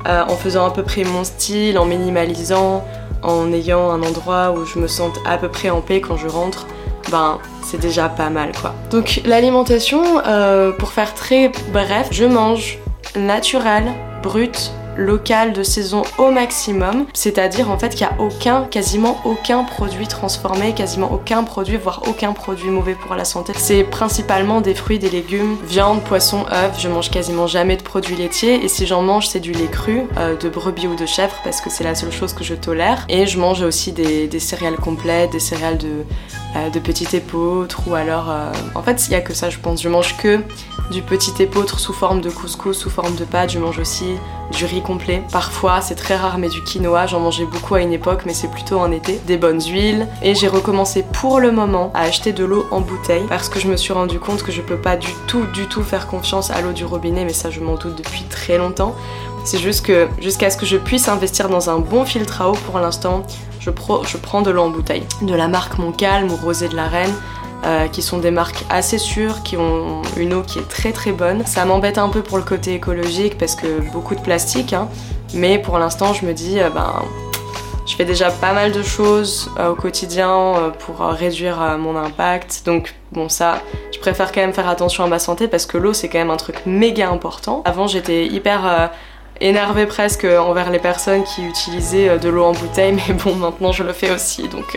euh, 0.06 0.22
en 0.26 0.36
faisant 0.36 0.66
à 0.66 0.70
peu 0.70 0.82
près 0.82 1.04
mon 1.04 1.24
style, 1.24 1.78
en 1.78 1.84
minimalisant, 1.84 2.84
en 3.22 3.52
ayant 3.52 3.90
un 3.90 4.02
endroit 4.02 4.52
où 4.52 4.64
je 4.64 4.78
me 4.78 4.86
sente 4.86 5.18
à 5.26 5.38
peu 5.38 5.48
près 5.48 5.70
en 5.70 5.80
paix 5.80 6.00
quand 6.00 6.16
je 6.16 6.28
rentre, 6.28 6.66
ben 7.10 7.38
c'est 7.64 7.80
déjà 7.80 8.08
pas 8.08 8.30
mal 8.30 8.52
quoi. 8.60 8.74
Donc 8.90 9.20
l'alimentation, 9.24 10.02
euh, 10.26 10.72
pour 10.72 10.92
faire 10.92 11.14
très 11.14 11.50
bref, 11.72 12.08
je 12.10 12.24
mange 12.24 12.78
naturel, 13.16 13.92
brut, 14.22 14.72
local 14.98 15.52
de 15.52 15.62
saison 15.62 16.02
au 16.18 16.30
maximum. 16.30 17.06
C'est-à-dire 17.14 17.70
en 17.70 17.78
fait 17.78 17.90
qu'il 17.94 18.06
n'y 18.06 18.12
a 18.12 18.20
aucun, 18.20 18.64
quasiment 18.64 19.20
aucun 19.24 19.64
produit 19.64 20.06
transformé, 20.06 20.74
quasiment 20.74 21.10
aucun 21.12 21.44
produit, 21.44 21.76
voire 21.76 22.02
aucun 22.08 22.32
produit 22.32 22.68
mauvais 22.68 22.94
pour 22.94 23.14
la 23.14 23.24
santé. 23.24 23.52
C'est 23.56 23.84
principalement 23.84 24.60
des 24.60 24.74
fruits, 24.74 24.98
des 24.98 25.10
légumes, 25.10 25.56
viande, 25.64 26.02
poisson, 26.02 26.44
œufs. 26.52 26.78
Je 26.78 26.88
mange 26.88 27.10
quasiment 27.10 27.46
jamais 27.46 27.76
de 27.76 27.82
produits 27.82 28.16
laitiers 28.16 28.64
et 28.64 28.68
si 28.68 28.86
j'en 28.86 29.02
mange 29.02 29.28
c'est 29.28 29.40
du 29.40 29.52
lait 29.52 29.68
cru, 29.70 30.02
euh, 30.18 30.36
de 30.36 30.48
brebis 30.48 30.86
ou 30.86 30.96
de 30.96 31.06
chèvre 31.06 31.34
parce 31.44 31.60
que 31.60 31.70
c'est 31.70 31.84
la 31.84 31.94
seule 31.94 32.12
chose 32.12 32.32
que 32.32 32.44
je 32.44 32.54
tolère. 32.54 33.06
Et 33.08 33.26
je 33.26 33.38
mange 33.38 33.62
aussi 33.62 33.92
des, 33.92 34.28
céréales 34.40 34.76
complètes, 34.76 35.32
des 35.32 35.40
céréales 35.40 35.78
de, 35.78 36.04
de 36.54 36.78
petit 36.78 37.16
épeautre 37.16 37.80
ou 37.86 37.94
alors... 37.94 38.30
Euh, 38.30 38.52
en 38.74 38.82
fait 38.82 39.06
il 39.06 39.10
n'y 39.10 39.16
a 39.16 39.20
que 39.20 39.34
ça 39.34 39.50
je 39.50 39.58
pense. 39.58 39.82
Je 39.82 39.88
mange 39.88 40.16
que 40.16 40.40
du 40.90 41.02
petit 41.02 41.42
épeautre 41.42 41.78
sous 41.78 41.92
forme 41.92 42.20
de 42.20 42.30
couscous, 42.30 42.76
sous 42.76 42.90
forme 42.90 43.14
de 43.14 43.24
pâte. 43.24 43.50
Je 43.50 43.58
mange 43.58 43.78
aussi 43.78 44.14
du 44.56 44.64
riz 44.64 44.80
complet. 44.80 45.22
Parfois, 45.30 45.80
c'est 45.82 45.94
très 45.94 46.16
rare, 46.16 46.38
mais 46.38 46.48
du 46.48 46.62
quinoa, 46.62 47.06
j'en 47.06 47.20
mangeais 47.20 47.44
beaucoup 47.44 47.74
à 47.74 47.82
une 47.82 47.92
époque, 47.92 48.22
mais 48.24 48.32
c'est 48.32 48.50
plutôt 48.50 48.78
en 48.78 48.90
été. 48.90 49.20
Des 49.26 49.36
bonnes 49.36 49.60
huiles. 49.60 50.08
Et 50.22 50.34
j'ai 50.34 50.48
recommencé 50.48 51.04
pour 51.12 51.40
le 51.40 51.52
moment 51.52 51.92
à 51.94 52.02
acheter 52.02 52.32
de 52.32 52.44
l'eau 52.44 52.66
en 52.70 52.80
bouteille 52.80 53.24
parce 53.28 53.48
que 53.48 53.60
je 53.60 53.68
me 53.68 53.76
suis 53.76 53.92
rendu 53.92 54.18
compte 54.18 54.42
que 54.42 54.52
je 54.52 54.62
peux 54.62 54.78
pas 54.78 54.96
du 54.96 55.12
tout, 55.26 55.44
du 55.52 55.66
tout 55.66 55.82
faire 55.82 56.06
confiance 56.06 56.50
à 56.50 56.60
l'eau 56.62 56.72
du 56.72 56.84
robinet, 56.84 57.24
mais 57.24 57.34
ça, 57.34 57.50
je 57.50 57.60
m'en 57.60 57.74
doute 57.74 57.96
depuis 57.96 58.22
très 58.24 58.56
longtemps. 58.56 58.94
C'est 59.44 59.58
juste 59.58 59.84
que 59.84 60.08
jusqu'à 60.20 60.50
ce 60.50 60.56
que 60.56 60.66
je 60.66 60.76
puisse 60.76 61.08
investir 61.08 61.48
dans 61.48 61.70
un 61.70 61.78
bon 61.78 62.04
filtre 62.04 62.42
à 62.42 62.50
eau 62.50 62.56
pour 62.66 62.78
l'instant, 62.78 63.24
je, 64.06 64.16
prends 64.16 64.42
de 64.42 64.50
l'eau 64.50 64.62
en 64.62 64.70
bouteille. 64.70 65.02
De 65.22 65.34
la 65.34 65.48
marque 65.48 65.78
Mon 65.78 65.92
Calme 65.92 66.30
ou 66.30 66.36
Rosé 66.36 66.68
de 66.68 66.76
la 66.76 66.86
Reine. 66.86 67.14
Euh, 67.64 67.88
qui 67.88 68.02
sont 68.02 68.18
des 68.18 68.30
marques 68.30 68.64
assez 68.70 68.98
sûres, 68.98 69.42
qui 69.42 69.56
ont 69.56 70.02
une 70.16 70.32
eau 70.32 70.42
qui 70.42 70.60
est 70.60 70.68
très 70.68 70.92
très 70.92 71.10
bonne. 71.10 71.44
Ça 71.44 71.64
m'embête 71.64 71.98
un 71.98 72.08
peu 72.08 72.22
pour 72.22 72.38
le 72.38 72.44
côté 72.44 72.74
écologique 72.74 73.36
parce 73.36 73.56
que 73.56 73.80
beaucoup 73.92 74.14
de 74.14 74.20
plastique, 74.20 74.72
hein, 74.72 74.88
mais 75.34 75.58
pour 75.58 75.76
l'instant 75.80 76.12
je 76.12 76.24
me 76.24 76.34
dis, 76.34 76.60
euh, 76.60 76.70
ben, 76.70 77.02
je 77.84 77.96
fais 77.96 78.04
déjà 78.04 78.30
pas 78.30 78.52
mal 78.52 78.70
de 78.70 78.84
choses 78.84 79.50
euh, 79.58 79.70
au 79.70 79.74
quotidien 79.74 80.72
pour 80.78 81.00
réduire 81.00 81.58
mon 81.80 81.96
impact, 81.96 82.62
donc 82.64 82.94
bon 83.10 83.28
ça, 83.28 83.60
je 83.92 83.98
préfère 83.98 84.30
quand 84.30 84.40
même 84.40 84.54
faire 84.54 84.68
attention 84.68 85.02
à 85.02 85.08
ma 85.08 85.18
santé 85.18 85.48
parce 85.48 85.66
que 85.66 85.78
l'eau 85.78 85.92
c'est 85.92 86.08
quand 86.08 86.18
même 86.18 86.30
un 86.30 86.36
truc 86.36 86.64
méga 86.64 87.10
important. 87.10 87.62
Avant 87.64 87.88
j'étais 87.88 88.26
hyper 88.26 88.90
énervée 89.40 89.86
presque 89.86 90.24
envers 90.24 90.70
les 90.70 90.78
personnes 90.78 91.24
qui 91.24 91.44
utilisaient 91.44 92.18
de 92.18 92.28
l'eau 92.28 92.44
en 92.44 92.52
bouteille, 92.52 92.92
mais 93.08 93.14
bon 93.14 93.34
maintenant 93.34 93.72
je 93.72 93.82
le 93.82 93.92
fais 93.92 94.10
aussi, 94.10 94.48
donc 94.48 94.76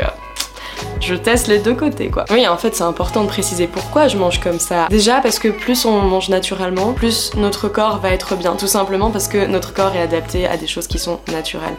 je 0.99 1.15
teste 1.15 1.47
les 1.47 1.59
deux 1.59 1.73
côtés 1.73 2.09
quoi. 2.09 2.25
Oui, 2.29 2.47
en 2.47 2.57
fait, 2.57 2.75
c'est 2.75 2.83
important 2.83 3.23
de 3.23 3.27
préciser 3.27 3.67
pourquoi 3.67 4.07
je 4.07 4.17
mange 4.17 4.39
comme 4.39 4.59
ça. 4.59 4.87
Déjà 4.89 5.19
parce 5.19 5.39
que 5.39 5.47
plus 5.47 5.85
on 5.85 5.99
mange 6.01 6.29
naturellement, 6.29 6.93
plus 6.93 7.31
notre 7.35 7.67
corps 7.69 7.99
va 7.99 8.11
être 8.11 8.35
bien. 8.35 8.55
Tout 8.55 8.67
simplement 8.67 9.09
parce 9.09 9.27
que 9.27 9.45
notre 9.45 9.73
corps 9.73 9.95
est 9.95 10.01
adapté 10.01 10.47
à 10.47 10.57
des 10.57 10.67
choses 10.67 10.87
qui 10.87 10.99
sont 10.99 11.19
naturelles. 11.31 11.75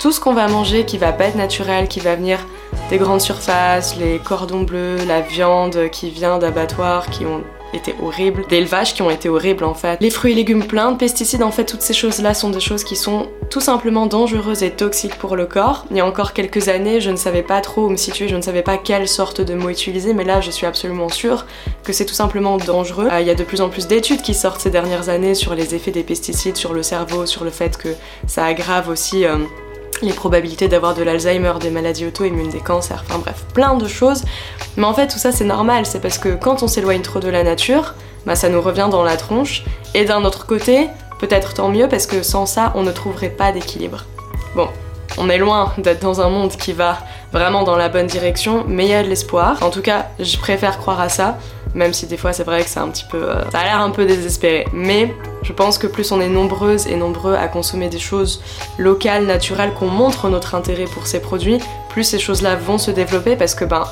Tout 0.00 0.10
ce 0.10 0.20
qu'on 0.20 0.32
va 0.32 0.48
manger 0.48 0.84
qui 0.84 0.98
va 0.98 1.12
pas 1.12 1.24
être 1.24 1.36
naturel, 1.36 1.86
qui 1.86 2.00
va 2.00 2.16
venir 2.16 2.38
des 2.90 2.98
grandes 2.98 3.20
surfaces, 3.20 3.96
les 3.96 4.18
cordons 4.18 4.62
bleus, 4.62 5.04
la 5.06 5.20
viande 5.20 5.90
qui 5.90 6.10
vient 6.10 6.38
d'abattoirs 6.38 7.08
qui 7.10 7.26
ont 7.26 7.42
été 7.72 7.94
horribles, 8.02 8.44
d'élevages 8.48 8.94
qui 8.94 9.02
ont 9.02 9.10
été 9.10 9.28
horribles 9.28 9.64
en 9.64 9.74
fait. 9.74 9.98
Les 10.00 10.10
fruits 10.10 10.32
et 10.32 10.34
légumes 10.34 10.64
pleins 10.64 10.92
de 10.92 10.96
pesticides, 10.96 11.42
en 11.42 11.50
fait, 11.50 11.64
toutes 11.64 11.82
ces 11.82 11.94
choses-là 11.94 12.34
sont 12.34 12.50
des 12.50 12.60
choses 12.60 12.84
qui 12.84 12.96
sont 12.96 13.28
tout 13.50 13.60
simplement 13.60 14.06
dangereuses 14.06 14.62
et 14.62 14.70
toxiques 14.70 15.16
pour 15.16 15.36
le 15.36 15.46
corps. 15.46 15.84
Il 15.90 15.96
y 15.96 16.00
a 16.00 16.06
encore 16.06 16.32
quelques 16.32 16.68
années, 16.68 17.00
je 17.00 17.10
ne 17.10 17.16
savais 17.16 17.42
pas 17.42 17.60
trop 17.60 17.86
où 17.86 17.90
me 17.90 17.96
situer, 17.96 18.28
je 18.28 18.36
ne 18.36 18.42
savais 18.42 18.62
pas 18.62 18.78
quelle 18.78 19.08
sorte 19.08 19.40
de 19.40 19.54
mots 19.54 19.68
utiliser, 19.68 20.14
mais 20.14 20.24
là, 20.24 20.40
je 20.40 20.50
suis 20.50 20.66
absolument 20.66 21.08
sûre 21.08 21.46
que 21.84 21.92
c'est 21.92 22.06
tout 22.06 22.14
simplement 22.14 22.56
dangereux. 22.56 23.08
Euh, 23.10 23.20
il 23.20 23.26
y 23.26 23.30
a 23.30 23.34
de 23.34 23.44
plus 23.44 23.60
en 23.60 23.68
plus 23.68 23.86
d'études 23.86 24.22
qui 24.22 24.34
sortent 24.34 24.60
ces 24.60 24.70
dernières 24.70 25.08
années 25.08 25.34
sur 25.34 25.54
les 25.54 25.74
effets 25.74 25.90
des 25.90 26.02
pesticides 26.02 26.56
sur 26.56 26.72
le 26.72 26.82
cerveau, 26.82 27.26
sur 27.26 27.44
le 27.44 27.50
fait 27.50 27.76
que 27.76 27.88
ça 28.26 28.44
aggrave 28.44 28.88
aussi. 28.88 29.24
Euh, 29.24 29.36
les 30.02 30.12
probabilités 30.12 30.68
d'avoir 30.68 30.94
de 30.94 31.02
l'Alzheimer, 31.02 31.54
des 31.60 31.70
maladies 31.70 32.06
auto-immunes, 32.06 32.50
des 32.50 32.60
cancers, 32.60 33.04
enfin 33.08 33.18
bref, 33.18 33.44
plein 33.54 33.74
de 33.74 33.88
choses. 33.88 34.24
Mais 34.76 34.84
en 34.84 34.94
fait, 34.94 35.08
tout 35.08 35.18
ça 35.18 35.32
c'est 35.32 35.44
normal, 35.44 35.86
c'est 35.86 36.00
parce 36.00 36.18
que 36.18 36.34
quand 36.34 36.62
on 36.62 36.68
s'éloigne 36.68 37.02
trop 37.02 37.20
de 37.20 37.28
la 37.28 37.42
nature, 37.42 37.94
bah 38.26 38.36
ça 38.36 38.48
nous 38.48 38.60
revient 38.60 38.88
dans 38.90 39.02
la 39.02 39.16
tronche. 39.16 39.64
Et 39.94 40.04
d'un 40.04 40.24
autre 40.24 40.46
côté, 40.46 40.88
peut-être 41.18 41.54
tant 41.54 41.68
mieux 41.68 41.88
parce 41.88 42.06
que 42.06 42.22
sans 42.22 42.46
ça, 42.46 42.72
on 42.74 42.82
ne 42.82 42.92
trouverait 42.92 43.30
pas 43.30 43.52
d'équilibre. 43.52 44.04
Bon, 44.54 44.68
on 45.18 45.28
est 45.28 45.38
loin 45.38 45.72
d'être 45.78 46.00
dans 46.00 46.20
un 46.20 46.28
monde 46.28 46.52
qui 46.52 46.72
va 46.72 46.98
vraiment 47.32 47.62
dans 47.62 47.76
la 47.76 47.88
bonne 47.88 48.06
direction, 48.06 48.64
mais 48.66 48.84
il 48.84 48.90
y 48.90 48.94
a 48.94 49.02
de 49.02 49.08
l'espoir. 49.08 49.62
En 49.62 49.70
tout 49.70 49.82
cas, 49.82 50.06
je 50.18 50.36
préfère 50.36 50.78
croire 50.78 51.00
à 51.00 51.08
ça, 51.08 51.38
même 51.74 51.92
si 51.92 52.06
des 52.06 52.16
fois 52.16 52.32
c'est 52.32 52.44
vrai 52.44 52.62
que 52.62 52.70
c'est 52.70 52.80
un 52.80 52.88
petit 52.88 53.06
peu... 53.10 53.22
Euh, 53.22 53.50
ça 53.50 53.60
a 53.60 53.64
l'air 53.64 53.80
un 53.80 53.90
peu 53.90 54.04
désespéré. 54.04 54.66
Mais 54.72 55.14
je 55.42 55.52
pense 55.52 55.78
que 55.78 55.86
plus 55.86 56.12
on 56.12 56.20
est 56.20 56.28
nombreuses 56.28 56.86
et 56.86 56.96
nombreux 56.96 57.34
à 57.34 57.48
consommer 57.48 57.88
des 57.88 57.98
choses 57.98 58.42
locales, 58.78 59.26
naturelles, 59.26 59.72
qu'on 59.74 59.88
montre 59.88 60.28
notre 60.28 60.54
intérêt 60.54 60.84
pour 60.84 61.06
ces 61.06 61.20
produits, 61.20 61.58
plus 61.88 62.04
ces 62.04 62.18
choses-là 62.18 62.56
vont 62.56 62.78
se 62.78 62.90
développer 62.90 63.36
parce 63.36 63.54
que 63.54 63.64
ben 63.64 63.84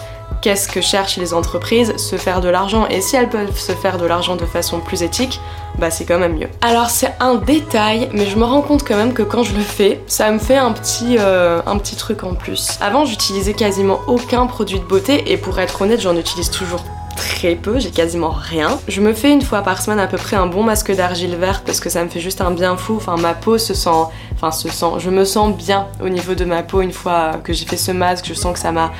qu'est-ce 0.42 0.68
que 0.68 0.80
cherchent 0.80 1.16
les 1.16 1.34
entreprises? 1.34 1.96
Se 1.96 2.16
faire 2.16 2.40
de 2.40 2.48
l'argent. 2.48 2.86
Et 2.88 3.00
si 3.00 3.16
elles 3.16 3.28
peuvent 3.28 3.58
se 3.58 3.72
faire 3.72 3.98
de 3.98 4.06
l'argent 4.06 4.36
de 4.36 4.46
façon 4.46 4.80
plus 4.80 5.02
éthique, 5.02 5.40
bah 5.78 5.90
c'est 5.90 6.04
quand 6.04 6.18
même 6.18 6.36
mieux. 6.36 6.48
Alors 6.62 6.90
c'est 6.90 7.14
un 7.20 7.34
détail, 7.34 8.08
mais 8.12 8.26
je 8.26 8.36
me 8.36 8.44
rends 8.44 8.62
compte 8.62 8.86
quand 8.86 8.96
même 8.96 9.12
que 9.12 9.22
quand 9.22 9.42
je 9.42 9.54
le 9.54 9.62
fais, 9.62 10.00
ça 10.06 10.30
me 10.30 10.38
fait 10.38 10.56
un 10.56 10.72
petit, 10.72 11.16
euh, 11.18 11.60
un 11.66 11.78
petit 11.78 11.96
truc 11.96 12.24
en 12.24 12.34
plus. 12.34 12.78
Avant 12.80 13.04
j'utilisais 13.04 13.54
quasiment 13.54 14.00
aucun 14.06 14.46
produit 14.46 14.78
de 14.78 14.84
beauté 14.84 15.32
et 15.32 15.36
pour 15.36 15.58
être 15.58 15.82
honnête 15.82 16.00
j'en 16.00 16.16
utilise 16.16 16.50
toujours 16.50 16.84
très 17.20 17.54
peu, 17.54 17.78
j'ai 17.78 17.90
quasiment 17.90 18.30
rien. 18.30 18.78
Je 18.88 19.00
me 19.00 19.12
fais 19.12 19.30
une 19.30 19.42
fois 19.42 19.62
par 19.62 19.82
semaine 19.82 20.00
à 20.00 20.06
peu 20.06 20.16
près 20.16 20.36
un 20.36 20.46
bon 20.46 20.62
masque 20.62 20.94
d'argile 20.94 21.36
verte 21.36 21.62
parce 21.66 21.78
que 21.78 21.90
ça 21.90 22.02
me 22.02 22.08
fait 22.08 22.20
juste 22.20 22.40
un 22.40 22.50
bien 22.50 22.76
fou. 22.76 22.96
Enfin, 22.96 23.16
ma 23.16 23.34
peau 23.34 23.58
se 23.58 23.74
sent, 23.74 23.90
enfin, 24.34 24.50
se 24.50 24.68
sent, 24.68 24.98
je 24.98 25.10
me 25.10 25.24
sens 25.24 25.54
bien 25.56 25.86
au 26.02 26.08
niveau 26.08 26.34
de 26.34 26.44
ma 26.44 26.62
peau 26.62 26.80
une 26.80 26.92
fois 26.92 27.32
que 27.44 27.52
j'ai 27.52 27.66
fait 27.66 27.76
ce 27.76 27.92
masque. 27.92 28.24
Je 28.26 28.34
sens 28.34 28.54
que 28.54 28.58
ça 28.58 28.72
m'a 28.72 28.90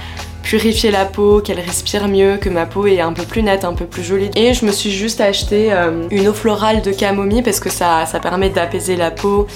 purifié 0.43 0.91
la 0.91 1.07
peau, 1.07 1.41
qu'elle 1.41 1.61
respire 1.61 2.09
mieux, 2.09 2.37
que 2.37 2.49
ma 2.49 2.67
peau 2.67 2.87
est 2.87 3.01
un 3.01 3.13
peu 3.13 3.23
plus 3.23 3.43
nette, 3.43 3.65
un 3.65 3.75
peu 3.75 3.87
plus 3.87 4.03
jolie. 4.03 4.31
Et 4.37 4.53
je 4.53 4.65
me 4.65 4.73
suis 4.73 4.91
juste 4.91 5.21
acheté 5.21 5.73
euh, 5.73 6.07
une 6.11 6.29
eau 6.29 6.33
florale 6.33 6.83
de 6.83 6.93
camomille 6.93 7.43
parce 7.43 7.61
que 7.61 7.71
ça, 7.71 8.05
permet 8.23 8.51
d'apaiser 8.51 8.97
la 8.97 9.11
peau. 9.11 9.47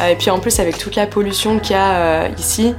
Euh, 0.00 0.08
et 0.08 0.16
puis 0.16 0.30
en 0.30 0.38
plus 0.38 0.58
avec 0.60 0.78
toute 0.78 0.96
la 0.96 1.06
pollution 1.06 1.58
qu'il 1.58 1.76
y 1.76 1.78
a 1.78 1.94
euh, 1.96 2.28
ici, 2.38 2.74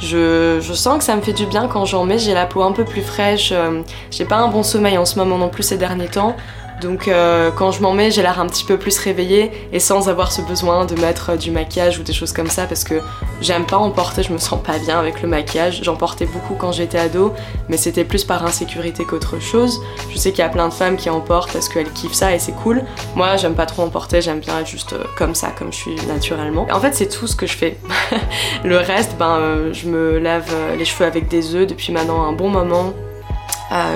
je, 0.00 0.72
sens 0.74 0.98
que 0.98 1.04
ça 1.04 1.14
me 1.14 1.20
fait 1.20 1.32
du 1.32 1.46
bien 1.46 1.68
quand 1.68 1.84
j'en 1.84 2.04
mets, 2.04 2.18
j'ai 2.18 2.34
la 2.34 2.46
peau 2.46 2.62
un 2.62 2.72
peu 2.72 2.84
plus 2.84 3.02
fraîche, 3.02 3.52
euh, 3.52 3.82
j'ai 4.10 4.24
pas 4.24 4.36
un 4.36 4.48
bon 4.48 4.62
sommeil 4.62 4.96
en 4.98 5.04
ce 5.04 5.18
moment 5.18 5.38
non 5.38 5.48
plus 5.48 5.62
ces 5.62 5.76
derniers 5.76 6.08
temps, 6.08 6.36
donc 6.80 7.08
euh, 7.08 7.50
quand 7.50 7.70
je 7.70 7.82
m'en 7.82 7.92
mets, 7.92 8.10
j'ai 8.10 8.22
l'air 8.22 8.40
un 8.40 8.46
petit 8.46 8.64
peu 8.64 8.78
plus 8.78 8.98
réveillée 8.98 9.50
et 9.72 9.78
sans 9.78 10.08
avoir 10.08 10.32
ce 10.32 10.40
besoin 10.42 10.84
de 10.86 10.98
mettre 11.00 11.30
euh, 11.30 11.36
du 11.36 11.50
maquillage 11.50 11.98
ou 11.98 12.02
des 12.02 12.12
choses 12.12 12.32
comme 12.32 12.48
ça 12.48 12.66
parce 12.66 12.84
que 12.84 13.00
j'aime 13.40 13.66
pas 13.66 13.76
en 13.76 13.90
porter, 13.90 14.22
je 14.22 14.32
me 14.32 14.38
sens 14.38 14.60
pas 14.62 14.78
bien 14.78 14.98
avec 14.98 15.22
le 15.22 15.28
maquillage. 15.28 15.80
J'en 15.82 15.96
portais 15.96 16.26
beaucoup 16.26 16.54
quand 16.54 16.72
j'étais 16.72 16.98
ado, 16.98 17.34
mais 17.68 17.76
c'était 17.76 18.04
plus 18.04 18.24
par 18.24 18.44
insécurité 18.44 19.04
qu'autre 19.04 19.40
chose. 19.40 19.80
Je 20.10 20.18
sais 20.18 20.30
qu'il 20.30 20.40
y 20.40 20.46
a 20.46 20.48
plein 20.48 20.68
de 20.68 20.72
femmes 20.72 20.96
qui 20.96 21.10
en 21.10 21.20
portent 21.20 21.52
parce 21.52 21.68
qu'elles 21.68 21.92
kiffent 21.92 22.14
ça 22.14 22.34
et 22.34 22.38
c'est 22.38 22.52
cool. 22.52 22.82
Moi, 23.14 23.36
j'aime 23.36 23.54
pas 23.54 23.66
trop 23.66 23.82
en 23.82 23.88
porter, 23.88 24.20
j'aime 24.20 24.40
bien 24.40 24.58
être 24.58 24.68
juste 24.68 24.94
euh, 24.94 25.04
comme 25.16 25.34
ça, 25.34 25.52
comme 25.56 25.72
je 25.72 25.78
suis 25.78 25.96
naturellement. 26.08 26.66
En 26.72 26.80
fait, 26.80 26.94
c'est 26.94 27.08
tout 27.08 27.26
ce 27.26 27.36
que 27.36 27.46
je 27.46 27.56
fais. 27.56 27.78
le 28.64 28.78
reste, 28.78 29.16
ben, 29.18 29.72
je 29.72 29.88
me 29.88 30.18
lave 30.18 30.50
les 30.76 30.84
cheveux 30.84 31.06
avec 31.06 31.28
des 31.28 31.54
œufs 31.54 31.66
depuis 31.66 31.92
maintenant 31.92 32.24
un 32.24 32.32
bon 32.32 32.48
moment. 32.48 32.92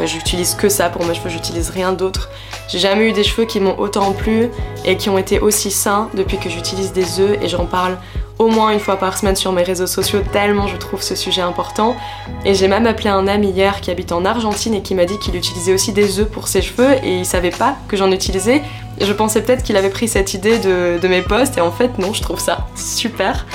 J'utilise 0.04 0.54
que 0.54 0.68
ça 0.68 0.88
pour 0.88 1.04
mes 1.04 1.14
cheveux, 1.14 1.30
j'utilise 1.30 1.70
rien 1.70 1.92
d'autre. 1.92 2.30
J'ai 2.68 2.78
jamais 2.78 3.09
eu 3.09 3.12
des 3.12 3.25
cheveux 3.25 3.44
qui 3.44 3.61
m'ont 3.61 3.78
autant 3.78 4.12
plu 4.12 4.49
et 4.85 4.97
qui 4.97 5.11
ont 5.11 5.18
été 5.18 5.40
aussi 5.40 5.71
sains 5.71 6.09
depuis 6.14 6.38
que 6.38 6.49
j'utilise 6.49 6.92
des 6.92 7.21
œufs 7.21 7.38
et 7.42 7.49
j'en 7.49 7.66
parle 7.66 7.99
au 8.38 8.49
moins 8.49 8.71
une 8.71 8.80
fois 8.80 8.97
par 8.97 9.16
semaine 9.16 9.37
sur 9.37 9.52
mes 9.52 9.62
réseaux 9.62 9.87
sociaux 9.87 10.21
tellement 10.33 10.66
je 10.66 10.76
trouve 10.76 11.02
ce 11.02 11.14
sujet 11.14 11.42
important. 11.42 11.97
Et 12.44 12.54
j'ai 12.54 12.68
même 12.68 12.87
appelé 12.87 13.09
un 13.09 13.28
ami 13.28 13.50
hier 13.50 13.80
qui 13.80 13.90
habite 13.90 14.12
en 14.12 14.25
Argentine 14.25 14.75
et 14.75 14.83
qui 14.83 14.94
m'a 14.94 15.04
dit 15.04 15.18
qu'il 15.18 15.37
utilisait 15.37 15.73
aussi 15.73 15.92
des 15.92 16.18
œufs 16.21 16.28
pour 16.28 16.49
ses 16.49 16.62
cheveux 16.62 16.94
et 17.04 17.18
il 17.18 17.26
savait 17.26 17.50
pas 17.50 17.76
que 17.88 17.97
j'en 17.97 18.11
utilisais. 18.11 18.62
je 19.00 19.12
pensais 19.12 19.42
peut-être 19.42 19.62
qu'il 19.62 19.76
avait 19.76 19.90
pris 19.90 20.09
cette 20.09 20.35
idée 20.35 20.59
de, 20.59 21.09
mes 21.09 21.23
posts 21.23 21.59
et 21.59 21.61
en 21.61 21.71
fait 21.71 21.99
non, 21.99 22.12
je 22.12 22.23
trouve 22.23 22.40
ça 22.40 22.66
super. 22.75 23.47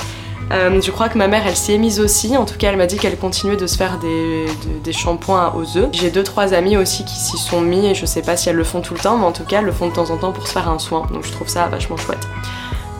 Euh, 0.52 0.80
je 0.80 0.90
crois 0.90 1.08
que 1.08 1.16
ma 1.16 1.28
mère, 1.28 1.46
elle 1.46 1.56
s'y 1.56 1.72
est 1.72 1.78
mise 1.78 2.00
aussi. 2.00 2.36
En 2.36 2.44
tout 2.44 2.56
cas, 2.58 2.70
elle 2.70 2.76
m'a 2.76 2.86
dit 2.86 2.96
qu'elle 2.96 3.16
continuait 3.16 3.56
de 3.56 3.66
se 3.66 3.76
faire 3.76 3.98
des, 3.98 4.92
shampoings 4.92 5.54
aux 5.54 5.76
œufs. 5.76 5.88
J'ai 5.92 6.10
deux, 6.10 6.24
trois 6.24 6.52
amis 6.54 6.76
aussi 6.76 7.04
qui 7.04 7.14
s'y 7.14 7.38
sont 7.38 7.60
mis 7.60 7.86
et 7.86 7.94
je 7.94 8.06
sais 8.06 8.22
pas 8.22 8.36
si 8.36 8.48
elles 8.48 8.56
le 8.56 8.64
font 8.64 8.80
tout 8.80 8.94
le 8.94 9.00
temps, 9.00 9.16
mais 9.16 9.24
en 9.24 9.32
tout 9.32 9.44
cas, 9.44 9.58
elles 9.58 9.64
le 9.64 9.72
font 9.72 9.88
de 9.88 9.94
temps 9.94 10.10
en 10.10 10.16
temps 10.16 10.32
pour 10.32 10.46
se 10.46 10.52
faire 10.52 10.68
un 10.68 10.78
soin. 10.78 11.06
Donc 11.12 11.24
je 11.24 11.32
trouve 11.32 11.48
ça 11.48 11.68
vachement 11.68 11.96
chouette. 11.96 12.26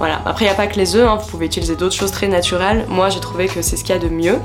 Voilà. 0.00 0.22
Après, 0.24 0.46
il 0.46 0.48
n'y 0.48 0.52
a 0.52 0.56
pas 0.56 0.66
que 0.66 0.76
les 0.76 0.96
œufs, 0.96 1.06
hein. 1.06 1.18
vous 1.20 1.28
pouvez 1.28 1.44
utiliser 1.44 1.76
d'autres 1.76 1.94
choses 1.94 2.10
très 2.10 2.26
naturelles. 2.26 2.86
Moi, 2.88 3.10
j'ai 3.10 3.20
trouvé 3.20 3.48
que 3.48 3.60
c'est 3.60 3.76
ce 3.76 3.84
qu'il 3.84 3.94
y 3.94 3.98
a 3.98 4.00
de 4.00 4.08
mieux, 4.08 4.38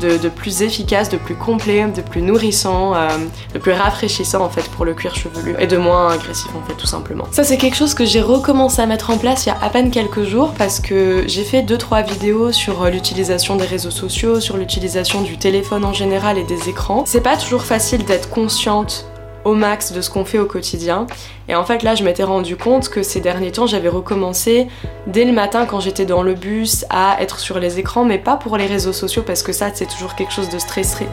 de, 0.00 0.28
plus 0.30 0.62
efficace, 0.62 1.10
de 1.10 1.18
plus 1.18 1.34
complet, 1.34 1.86
de 1.86 2.00
plus 2.00 2.22
nourrissant, 2.22 2.94
euh, 2.94 3.08
de 3.52 3.58
plus 3.58 3.72
rafraîchissant 3.72 4.42
en 4.42 4.48
fait 4.48 4.68
pour 4.70 4.86
le 4.86 4.94
cuir 4.94 5.14
chevelu 5.14 5.54
et 5.58 5.66
de 5.66 5.76
moins 5.76 6.12
agressif 6.12 6.50
en 6.56 6.66
fait 6.66 6.74
tout 6.74 6.86
simplement. 6.86 7.24
Ça, 7.30 7.44
c'est 7.44 7.58
quelque 7.58 7.76
chose 7.76 7.92
que 7.92 8.06
j'ai 8.06 8.22
recommencé 8.22 8.80
à 8.80 8.86
mettre 8.86 9.10
en 9.10 9.18
place 9.18 9.44
il 9.44 9.50
y 9.50 9.52
a 9.52 9.58
à 9.60 9.68
peine 9.68 9.90
quelques 9.90 10.24
jours 10.24 10.54
parce 10.56 10.80
que 10.80 11.24
j'ai 11.26 11.44
fait 11.44 11.60
2-3 11.62 12.08
vidéos 12.08 12.50
sur 12.50 12.82
euh, 12.82 12.88
l'utilisation 12.88 13.56
des 13.56 13.66
réseaux 13.66 13.90
sociaux, 13.90 14.40
sur 14.40 14.56
l'utilisation 14.56 15.20
du 15.20 15.36
téléphone 15.36 15.84
en 15.84 15.92
général 15.92 16.38
et 16.38 16.44
des 16.44 16.70
écrans. 16.70 17.04
C'est 17.06 17.20
pas 17.20 17.36
toujours 17.36 17.64
facile 17.64 18.06
d'être 18.06 18.30
consciente 18.30 19.04
au 19.44 19.54
max 19.54 19.92
de 19.92 20.00
ce 20.00 20.10
qu'on 20.10 20.24
fait 20.24 20.38
au 20.38 20.46
quotidien. 20.46 21.06
Et 21.48 21.54
en 21.54 21.64
fait 21.64 21.82
là 21.82 21.94
je 21.94 22.04
m'étais 22.04 22.24
rendu 22.24 22.56
compte 22.56 22.88
que 22.88 23.02
ces 23.02 23.20
derniers 23.20 23.52
temps 23.52 23.66
j'avais 23.66 23.88
recommencé 23.88 24.68
dès 25.06 25.24
le 25.24 25.32
matin 25.32 25.66
quand 25.66 25.80
j'étais 25.80 26.06
dans 26.06 26.22
le 26.22 26.34
bus 26.34 26.84
à 26.90 27.16
être 27.20 27.38
sur 27.38 27.58
les 27.58 27.78
écrans 27.78 28.04
mais 28.04 28.18
pas 28.18 28.36
pour 28.36 28.56
les 28.56 28.66
réseaux 28.66 28.92
sociaux 28.92 29.22
parce 29.26 29.42
que 29.42 29.52
ça 29.52 29.70
c'est 29.74 29.86
toujours 29.86 30.14
quelque 30.14 30.32
chose 30.32 30.48
de, 30.48 30.58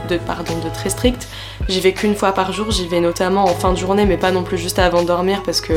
de, 0.09 0.17
pardon, 0.17 0.53
de 0.63 0.69
très 0.73 0.89
strict. 0.89 1.27
J'y 1.67 1.79
vais 1.79 1.93
qu'une 1.93 2.15
fois 2.15 2.31
par 2.31 2.51
jour, 2.51 2.71
j'y 2.71 2.87
vais 2.87 2.99
notamment 2.99 3.43
en 3.43 3.55
fin 3.55 3.71
de 3.71 3.77
journée 3.77 4.05
mais 4.05 4.17
pas 4.17 4.31
non 4.31 4.43
plus 4.43 4.57
juste 4.57 4.79
avant 4.79 5.01
de 5.01 5.07
dormir 5.07 5.41
parce 5.43 5.61
que 5.61 5.73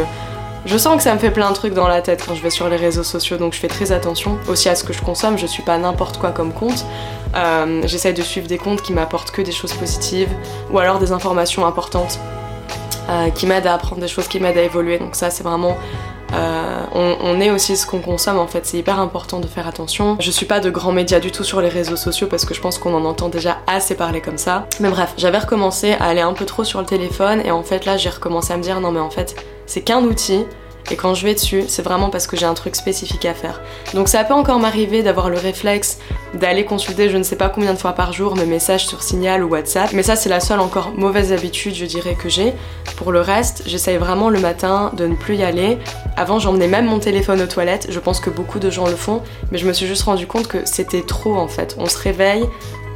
je 0.65 0.79
sens 0.79 0.97
que 0.97 1.03
ça 1.03 1.13
me 1.13 1.19
fait 1.19 1.33
plein 1.33 1.51
de 1.51 1.57
trucs 1.57 1.75
dans 1.75 1.89
la 1.89 2.03
tête 2.03 2.23
quand 2.25 2.37
je 2.37 2.43
vais 2.43 2.51
sur 2.51 2.69
les 2.69 2.77
réseaux 2.77 3.03
sociaux, 3.03 3.37
donc 3.37 3.53
je 3.53 3.59
fais 3.59 3.67
très 3.67 3.91
attention 3.91 4.39
aussi 4.49 4.69
à 4.69 4.77
ce 4.77 4.85
que 4.85 4.93
je 4.93 5.03
consomme. 5.03 5.37
Je 5.37 5.47
suis 5.47 5.65
pas 5.65 5.77
n'importe 5.77 6.19
quoi 6.19 6.31
comme 6.31 6.53
compte. 6.53 6.87
Euh, 7.35 7.83
J'essaie 7.85 8.13
de 8.13 8.23
suivre 8.23 8.47
des 8.47 8.59
comptes 8.59 8.81
qui 8.81 8.93
m'apportent 8.93 9.33
que 9.33 9.43
des 9.43 9.51
choses 9.51 9.73
positives 9.73 10.29
ou 10.71 10.79
alors 10.79 11.01
des 11.01 11.11
informations 11.11 11.67
importantes 11.67 12.21
euh, 13.09 13.31
qui 13.31 13.47
m'aide 13.47 13.67
à 13.67 13.75
apprendre 13.75 14.01
des 14.01 14.09
choses, 14.09 14.29
qui 14.29 14.41
m'aide 14.41 14.59
à 14.59 14.63
évoluer. 14.63 14.99
Donc 14.99 15.15
ça 15.15 15.31
c'est 15.31 15.43
vraiment... 15.45 15.77
Euh, 16.35 16.81
on, 16.95 17.41
est 17.43 17.51
aussi 17.51 17.77
ce 17.77 17.87
qu'on 17.87 18.01
consomme 18.01 18.39
en 18.39 18.47
fait, 18.47 18.65
c'est 18.65 18.79
hyper 18.79 18.99
important 18.99 19.39
de 19.39 19.47
faire 19.47 19.69
attention. 19.69 20.17
Je 20.19 20.31
suis 20.31 20.47
pas 20.47 20.61
de 20.61 20.71
grands 20.71 20.93
médias 20.93 21.21
du 21.21 21.31
tout 21.31 21.45
sur 21.45 21.61
les 21.61 21.69
réseaux 21.69 21.97
sociaux 21.97 22.27
parce 22.27 22.47
que 22.47 22.55
je 22.55 22.61
pense 22.63 22.79
qu'on 22.79 22.95
en 22.95 23.05
entend 23.05 23.29
déjà 23.29 23.59
assez 23.67 23.95
parler 23.95 24.23
comme 24.23 24.39
ça. 24.39 24.67
Mais 24.81 24.89
bref, 24.89 25.13
j'avais 25.19 25.37
recommencé 25.37 25.93
à 25.93 26.05
aller 26.07 26.23
un 26.23 26.33
peu 26.33 26.47
trop 26.47 26.65
sur 26.65 26.81
le 26.81 26.87
téléphone 26.87 27.43
et 27.45 27.51
en 27.51 27.63
fait 27.63 27.85
là 27.85 27.99
j'ai 27.99 28.09
recommencé 28.09 28.55
à 28.55 28.57
me 28.57 28.63
dire 28.63 28.81
non 28.81 28.93
mais 28.93 29.01
en 29.01 29.11
fait 29.11 29.37
c'est 29.67 29.83
qu'un 29.83 30.03
outil, 30.03 30.47
et 30.91 30.97
quand 30.97 31.15
je 31.15 31.25
vais 31.25 31.35
dessus, 31.35 31.65
c'est 31.69 31.83
vraiment 31.83 32.11
parce 32.11 32.27
que 32.27 32.37
j'ai 32.37 32.47
un 32.47 32.55
truc 32.55 32.77
spécifique 32.77 33.25
à 33.25 33.35
faire. 33.35 33.61
Donc 33.95 34.09
ça 34.09 34.25
peut 34.25 34.35
encore 34.35 34.59
m'arriver 34.59 35.03
d'avoir 35.03 35.31
le 35.31 35.39
réflexe 35.39 35.99
d'aller 36.35 36.65
consulter 36.65 37.11
je 37.11 37.17
ne 37.19 37.23
sais 37.23 37.37
pas 37.37 37.51
combien 37.51 37.75
de 37.75 37.79
fois 37.79 37.93
par 37.93 38.13
jour 38.13 38.37
mes 38.37 38.47
messages 38.47 38.87
sur 38.87 39.03
Signal 39.03 39.45
ou 39.45 39.49
WhatsApp. 39.49 39.93
Mais 39.93 40.03
ça 40.03 40.17
c'est 40.17 40.29
la 40.29 40.41
seule 40.41 40.61
encore 40.61 40.93
mauvaise 40.97 41.33
habitude 41.33 41.75
je 41.75 41.85
dirais 41.85 42.15
que 42.15 42.29
j'ai. 42.29 42.53
Pour 42.97 43.13
le 43.13 43.21
reste, 43.21 43.63
j'essaye 43.67 43.97
vraiment 43.97 44.31
le 44.31 44.41
matin 44.41 44.93
de 44.97 45.07
ne 45.07 45.15
plus 45.15 45.37
y 45.37 45.43
aller. 45.43 45.79
Avant 46.17 46.39
j'emmenais 46.39 46.69
même 46.69 46.87
mon 46.87 46.99
téléphone 46.99 47.41
aux 47.41 47.47
toilettes. 47.47 47.89
Je 47.91 47.99
pense 48.01 48.21
que 48.21 48.31
beaucoup 48.31 48.59
de 48.59 48.71
gens 48.71 48.87
le 48.87 48.97
font. 48.97 49.23
Mais 49.51 49.59
je 49.59 49.67
me 49.67 49.73
suis 49.73 49.87
juste 49.87 50.03
rendu 50.03 50.27
compte 50.27 50.49
que 50.49 50.59
c'était 50.65 51.03
trop 51.03 51.37
en 51.37 51.49
fait. 51.49 51.77
On 51.79 51.87
se 51.87 51.99
réveille, 51.99 52.45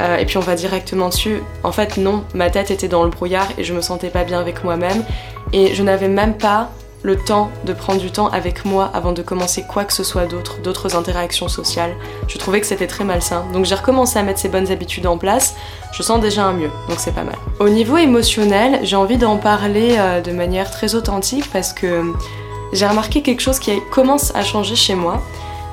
euh, 0.00 0.16
et 0.16 0.26
puis 0.26 0.37
on 0.37 0.40
va 0.40 0.55
directement 0.55 1.09
dessus. 1.09 1.43
En 1.62 1.73
fait, 1.73 1.97
non, 1.97 2.25
ma 2.35 2.50
tête 2.50 2.71
était 2.71 2.88
dans 2.88 3.05
le 3.05 3.11
brouillard 3.11 3.49
et 3.59 3.64
je 3.64 3.73
me 3.75 3.81
sentais 3.81 4.11
pas 4.11 4.25
bien 4.25 4.40
avec 4.40 4.64
moi-même. 4.64 5.05
Et 5.52 5.75
je 5.75 5.83
n'avais 5.83 6.09
même 6.09 6.37
pas 6.37 6.71
le 7.06 7.16
temps 7.16 7.52
de 7.64 7.72
prendre 7.72 8.00
du 8.00 8.10
temps 8.10 8.26
avec 8.30 8.64
moi 8.64 8.90
avant 8.92 9.12
de 9.12 9.22
commencer 9.22 9.62
quoi 9.62 9.84
que 9.84 9.92
ce 9.92 10.02
soit 10.02 10.26
d'autre, 10.26 10.60
d'autres 10.60 10.96
interactions 10.96 11.46
sociales. 11.46 11.94
Je 12.26 12.36
trouvais 12.36 12.60
que 12.60 12.66
c'était 12.66 12.88
très 12.88 13.04
malsain. 13.04 13.46
Donc 13.52 13.64
j'ai 13.64 13.76
recommencé 13.76 14.18
à 14.18 14.25
mettre 14.25 14.40
ces 14.40 14.48
bonnes 14.48 14.72
habitudes 14.72 15.06
en 15.06 15.16
place. 15.16 15.54
Je 15.92 16.02
sens 16.02 16.20
déjà 16.20 16.44
un 16.44 16.52
mieux, 16.52 16.70
donc 16.88 16.98
c'est 16.98 17.14
pas 17.14 17.22
mal. 17.22 17.36
Au 17.60 17.68
niveau 17.68 17.96
émotionnel, 17.96 18.80
j'ai 18.82 18.96
envie 18.96 19.18
d'en 19.18 19.36
parler 19.36 19.94
euh, 19.96 20.20
de 20.20 20.32
manière 20.32 20.68
très 20.72 20.96
authentique 20.96 21.48
parce 21.52 21.72
que 21.72 22.12
j'ai 22.72 22.86
remarqué 22.88 23.22
quelque 23.22 23.40
chose 23.40 23.60
qui 23.60 23.70
commence 23.92 24.34
à 24.34 24.42
changer 24.42 24.75
chez 24.75 24.96
moi 24.96 25.22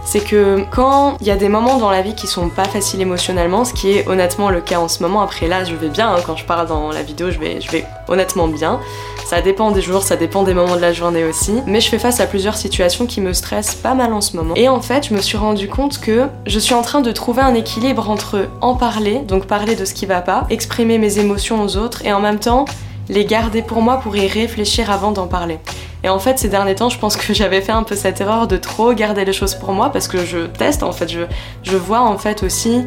c'est 0.05 0.19
que 0.19 0.63
quand 0.71 1.17
il 1.21 1.27
y 1.27 1.31
a 1.31 1.35
des 1.35 1.49
moments 1.49 1.77
dans 1.77 1.89
la 1.89 2.01
vie 2.01 2.15
qui 2.15 2.27
sont 2.27 2.49
pas 2.49 2.65
faciles 2.65 3.01
émotionnellement, 3.01 3.65
ce 3.65 3.73
qui 3.73 3.91
est 3.91 4.07
honnêtement 4.07 4.49
le 4.49 4.61
cas 4.61 4.79
en 4.79 4.87
ce 4.87 5.01
moment, 5.01 5.21
après 5.21 5.47
là 5.47 5.63
je 5.63 5.75
vais 5.75 5.89
bien, 5.89 6.13
hein, 6.13 6.19
quand 6.25 6.35
je 6.35 6.45
parle 6.45 6.67
dans 6.67 6.91
la 6.91 7.03
vidéo 7.03 7.31
je 7.31 7.39
vais, 7.39 7.85
honnêtement 8.07 8.47
bien, 8.47 8.79
ça 9.25 9.41
dépend 9.41 9.71
des 9.71 9.81
jours, 9.81 10.03
ça 10.03 10.15
dépend 10.15 10.43
des 10.43 10.53
moments 10.53 10.75
de 10.75 10.81
la 10.81 10.93
journée 10.93 11.23
aussi, 11.23 11.53
mais 11.65 11.79
je 11.79 11.89
fais 11.89 11.99
face 11.99 12.19
à 12.19 12.27
plusieurs 12.27 12.57
situations 12.57 13.05
qui 13.05 13.21
me 13.21 13.33
stressent 13.33 13.75
pas 13.75 13.93
mal 13.93 14.13
en 14.13 14.21
ce 14.21 14.35
moment. 14.35 14.53
Et 14.55 14.67
en 14.67 14.81
fait 14.81 15.07
je 15.07 15.13
me 15.13 15.21
suis 15.21 15.37
rendu 15.37 15.67
compte 15.67 15.99
que 15.99 16.27
je 16.45 16.59
suis 16.59 16.73
en 16.73 16.81
train 16.81 17.01
de 17.01 17.11
trouver 17.11 17.41
un 17.41 17.53
équilibre 17.53 18.09
entre 18.09 18.49
en 18.61 18.75
parler, 18.75 19.19
donc 19.19 19.45
parler 19.45 19.75
de 19.75 19.85
ce 19.85 19.93
qui 19.93 20.05
va 20.05 20.21
pas, 20.21 20.45
exprimer 20.49 20.97
mes 20.97 21.19
émotions 21.19 21.63
aux 21.63 21.77
autres, 21.77 22.05
et 22.05 22.13
en 22.13 22.19
même 22.19 22.39
temps 22.39 22.65
les 23.09 23.25
garder 23.25 23.61
pour 23.61 23.81
moi 23.81 23.97
pour 23.97 24.15
y 24.15 24.27
réfléchir 24.27 24.89
avant 24.89 25.11
d'en 25.11 25.27
parler. 25.27 25.59
Et 26.03 26.09
en 26.09 26.19
fait, 26.19 26.37
ces 26.37 26.49
derniers 26.49 26.75
temps, 26.75 26.89
je 26.89 26.99
pense 26.99 27.15
que 27.15 27.33
j'avais 27.33 27.61
fait 27.61 27.71
un 27.71 27.83
peu 27.83 27.95
cette 27.95 28.19
erreur 28.19 28.47
de 28.47 28.57
trop 28.57 28.93
garder 28.93 29.23
les 29.23 29.33
choses 29.33 29.55
pour 29.55 29.71
moi 29.71 29.89
parce 29.89 30.07
que 30.07 30.25
je 30.25 30.47
teste 30.47 30.83
en 30.83 30.91
fait, 30.91 31.09
je, 31.09 31.77
vois 31.77 32.01
en 32.01 32.17
fait 32.17 32.43
aussi 32.43 32.85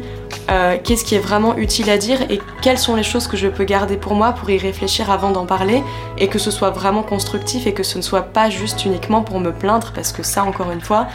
euh, 0.49 0.77
qu'est-ce 0.83 1.03
qui 1.03 1.15
est 1.15 1.19
vraiment 1.19 1.57
utile 1.57 1.89
à 1.89 1.97
dire 1.97 2.21
et 2.29 2.39
quelles 2.61 2.77
sont 2.77 2.95
les 2.95 3.03
choses 3.03 3.27
que 3.27 3.35
je 3.35 3.47
peux 3.47 3.63
garder 3.63 3.97
pour 3.97 4.15
moi 4.15 4.31
pour 4.31 4.49
y 4.49 4.57
réfléchir 4.57 5.11
avant 5.11 5.31
d'en 5.31 5.45
parler 5.45 5.83
et 6.17 6.27
que 6.27 6.39
ce 6.39 6.51
soit 6.51 6.69
vraiment 6.69 7.03
constructif 7.03 7.67
et 7.67 7.73
que 7.73 7.83
ce 7.83 7.97
ne 7.97 8.03
soit 8.03 8.21
pas 8.21 8.49
juste 8.49 8.85
uniquement 8.85 9.21
pour 9.21 9.39
me 9.39 9.51
plaindre 9.51 9.91
parce 9.93 10.11
que 10.11 10.23
ça, 10.23 10.43
encore 10.43 10.71
une 10.71 10.81
fois, 10.81 11.07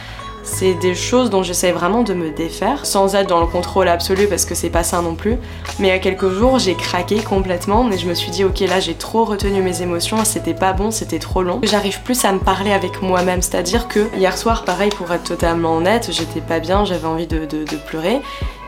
c'est 0.43 0.73
des 0.75 0.93
choses 0.93 1.29
dont 1.29 1.41
j'essaie 1.41 1.71
vraiment 1.71 2.03
de 2.03 2.13
me 2.13 2.29
défaire, 2.29 2.85
sans 2.85 3.15
être 3.15 3.27
dans 3.27 3.39
le 3.39 3.47
contrôle 3.47 3.87
absolu 3.87 4.27
parce 4.27 4.45
que 4.45 4.55
c'est 4.55 4.69
pas 4.69 4.83
ça 4.83 5.01
non 5.01 5.15
plus. 5.15 5.37
Mais 5.79 5.87
il 5.87 5.91
y 5.91 5.93
a 5.93 5.99
quelques 5.99 6.29
jours, 6.29 6.59
j'ai 6.59 6.75
craqué 6.75 7.17
complètement 7.17 7.89
et 7.89 7.97
je 7.97 8.07
me 8.07 8.13
suis 8.13 8.31
dit, 8.31 8.43
ok, 8.43 8.59
là 8.61 8.79
j'ai 8.79 8.93
trop 8.93 9.25
retenu 9.25 9.61
mes 9.61 9.81
émotions, 9.81 10.23
c'était 10.25 10.53
pas 10.53 10.73
bon, 10.73 10.91
c'était 10.91 11.19
trop 11.19 11.43
long. 11.43 11.59
J'arrive 11.63 12.01
plus 12.01 12.25
à 12.25 12.31
me 12.31 12.39
parler 12.39 12.71
avec 12.71 13.01
moi-même, 13.01 13.41
c'est-à-dire 13.41 13.87
que 13.87 14.07
hier 14.17 14.37
soir, 14.37 14.65
pareil, 14.65 14.89
pour 14.89 15.11
être 15.11 15.23
totalement 15.23 15.77
honnête, 15.77 16.09
j'étais 16.11 16.41
pas 16.41 16.59
bien, 16.59 16.85
j'avais 16.85 17.07
envie 17.07 17.27
de 17.27 17.77
pleurer. 17.87 18.21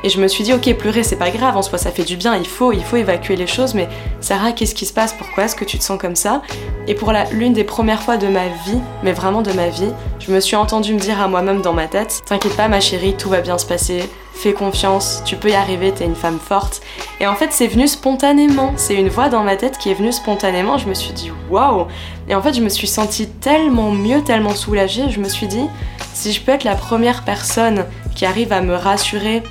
Et 0.05 0.09
je 0.09 0.21
me 0.21 0.27
suis 0.27 0.43
dit, 0.43 0.53
ok, 0.53 0.71
pleurer, 0.75 1.01
c'est 1.01 1.15
pas 1.15 1.31
grave, 1.31 1.57
en 1.57 1.63
soi, 1.63 1.79
ça 1.79 1.89
fait 1.89 2.03
du 2.03 2.15
bien, 2.15 2.35
il 2.35 2.45
faut, 2.45 2.71
il 2.71 2.83
faut 2.83 2.95
évacuer 2.95 3.35
les 3.35 3.47
choses, 3.47 3.73
mais 3.73 3.89
Sarah, 4.21 4.51
qu'est-ce 4.51 4.75
qui 4.75 4.85
se 4.85 4.93
passe? 4.93 5.13
Pourquoi 5.13 5.45
est-ce 5.45 5.55
que 5.55 5.65
tu 5.65 5.79
te 5.79 5.83
sens 5.83 5.99
comme 5.99 6.15
ça? 6.15 6.43
Et 6.87 6.93
pour 6.93 7.11
l'une 7.31 7.53
des 7.53 7.63
premières 7.63 8.03
fois 8.03 8.15
de 8.17 8.27
ma 8.27 8.45
vie, 8.67 8.77
mais 9.01 9.13
vraiment 9.13 9.41
de 9.41 9.51
ma 9.53 9.69
vie, 9.69 9.89
je 10.19 10.31
me 10.31 10.39
suis 10.39 10.55
entendue 10.55 10.93
me 10.93 10.99
dire 10.99 11.19
à 11.19 11.27
moi-même 11.27 11.63
dans 11.63 11.73
ma 11.73 11.87
tête, 11.87 12.21
t'inquiète 12.27 12.55
pas, 12.55 12.67
ma 12.67 12.81
chérie, 12.81 13.15
tout 13.17 13.29
va 13.29 13.41
bien 13.41 13.57
se 13.57 13.65
passer, 13.65 14.03
fais 14.35 14.53
confiance, 14.53 15.23
tu 15.25 15.37
peux 15.37 15.49
y 15.49 15.55
arriver, 15.55 15.91
t'es 15.91 16.05
une 16.05 16.15
femme 16.15 16.37
forte. 16.37 16.81
Et 17.19 17.25
en 17.25 17.33
fait, 17.35 17.51
c'est 17.51 17.67
venu 17.67 17.87
spontanément. 17.87 18.73
C'est 18.75 18.93
une 18.93 19.09
voix 19.09 19.29
dans 19.29 19.43
ma 19.43 19.55
tête 19.55 19.79
qui 19.79 19.89
est 19.89 19.95
venue 19.95 20.11
spontanément. 20.11 20.77
Je 20.77 20.87
me 20.87 20.93
suis 20.93 21.13
dit 21.13 21.31
waouh 21.49 21.87
Et 22.29 22.35
en 22.35 22.43
fait, 22.43 22.53
je 22.53 22.61
me 22.61 22.69
suis 22.69 22.87
sentie 22.87 23.27
tellement 23.27 23.89
mieux, 23.89 24.21
tellement 24.21 24.53
soulagée. 24.53 25.09
Je 25.09 25.19
me 25.19 25.29
suis 25.29 25.47
dit, 25.47 25.65
si 26.13 26.31
je 26.31 26.41
peux 26.41 26.51
être 26.51 26.63
la 26.63 26.75
première 26.75 27.23
personne 27.23 27.85
qui 28.15 28.25
arrive 28.25 28.53
à 28.53 28.61
me 28.61 28.75
rassurer 28.75 29.43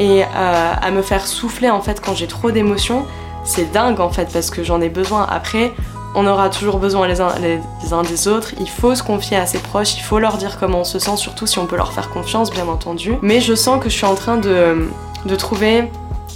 et 0.00 0.24
euh, 0.24 0.26
à 0.34 0.90
me 0.90 1.02
faire 1.02 1.26
souffler 1.26 1.70
en 1.70 1.82
fait 1.82 2.00
quand 2.00 2.14
j'ai 2.16 2.26
trop 2.26 2.50
d'émotions, 2.50 3.06
c'est 3.44 3.70
dingue 3.70 4.00
en 4.00 4.08
fait 4.08 4.32
parce 4.32 4.50
que 4.50 4.64
j'en 4.64 4.80
ai 4.80 4.88
besoin. 4.88 5.26
Après, 5.30 5.72
on 6.14 6.26
aura 6.26 6.48
toujours 6.48 6.78
besoin 6.78 7.06
les 7.06 7.20
uns, 7.20 7.34
les 7.40 7.92
uns, 7.92 8.02
des 8.02 8.26
autres, 8.26 8.52
il 8.58 8.68
faut 8.68 8.94
se 8.94 9.02
confier 9.02 9.36
à 9.36 9.46
ses 9.46 9.58
proches, 9.58 9.96
il 9.96 10.02
faut 10.02 10.18
leur 10.18 10.38
dire 10.38 10.58
comment 10.58 10.80
on 10.80 10.84
se 10.84 10.98
sent, 10.98 11.16
surtout 11.16 11.46
si 11.46 11.58
on 11.58 11.66
peut 11.66 11.76
leur 11.76 11.92
faire 11.92 12.10
confiance 12.10 12.50
bien 12.50 12.66
entendu. 12.66 13.14
Mais 13.22 13.40
je 13.40 13.54
sens 13.54 13.80
que 13.80 13.88
je 13.88 13.94
suis 13.94 14.06
en 14.06 14.14
train 14.14 14.38
de, 14.38 14.88
de 15.26 15.36
trouver 15.36 15.90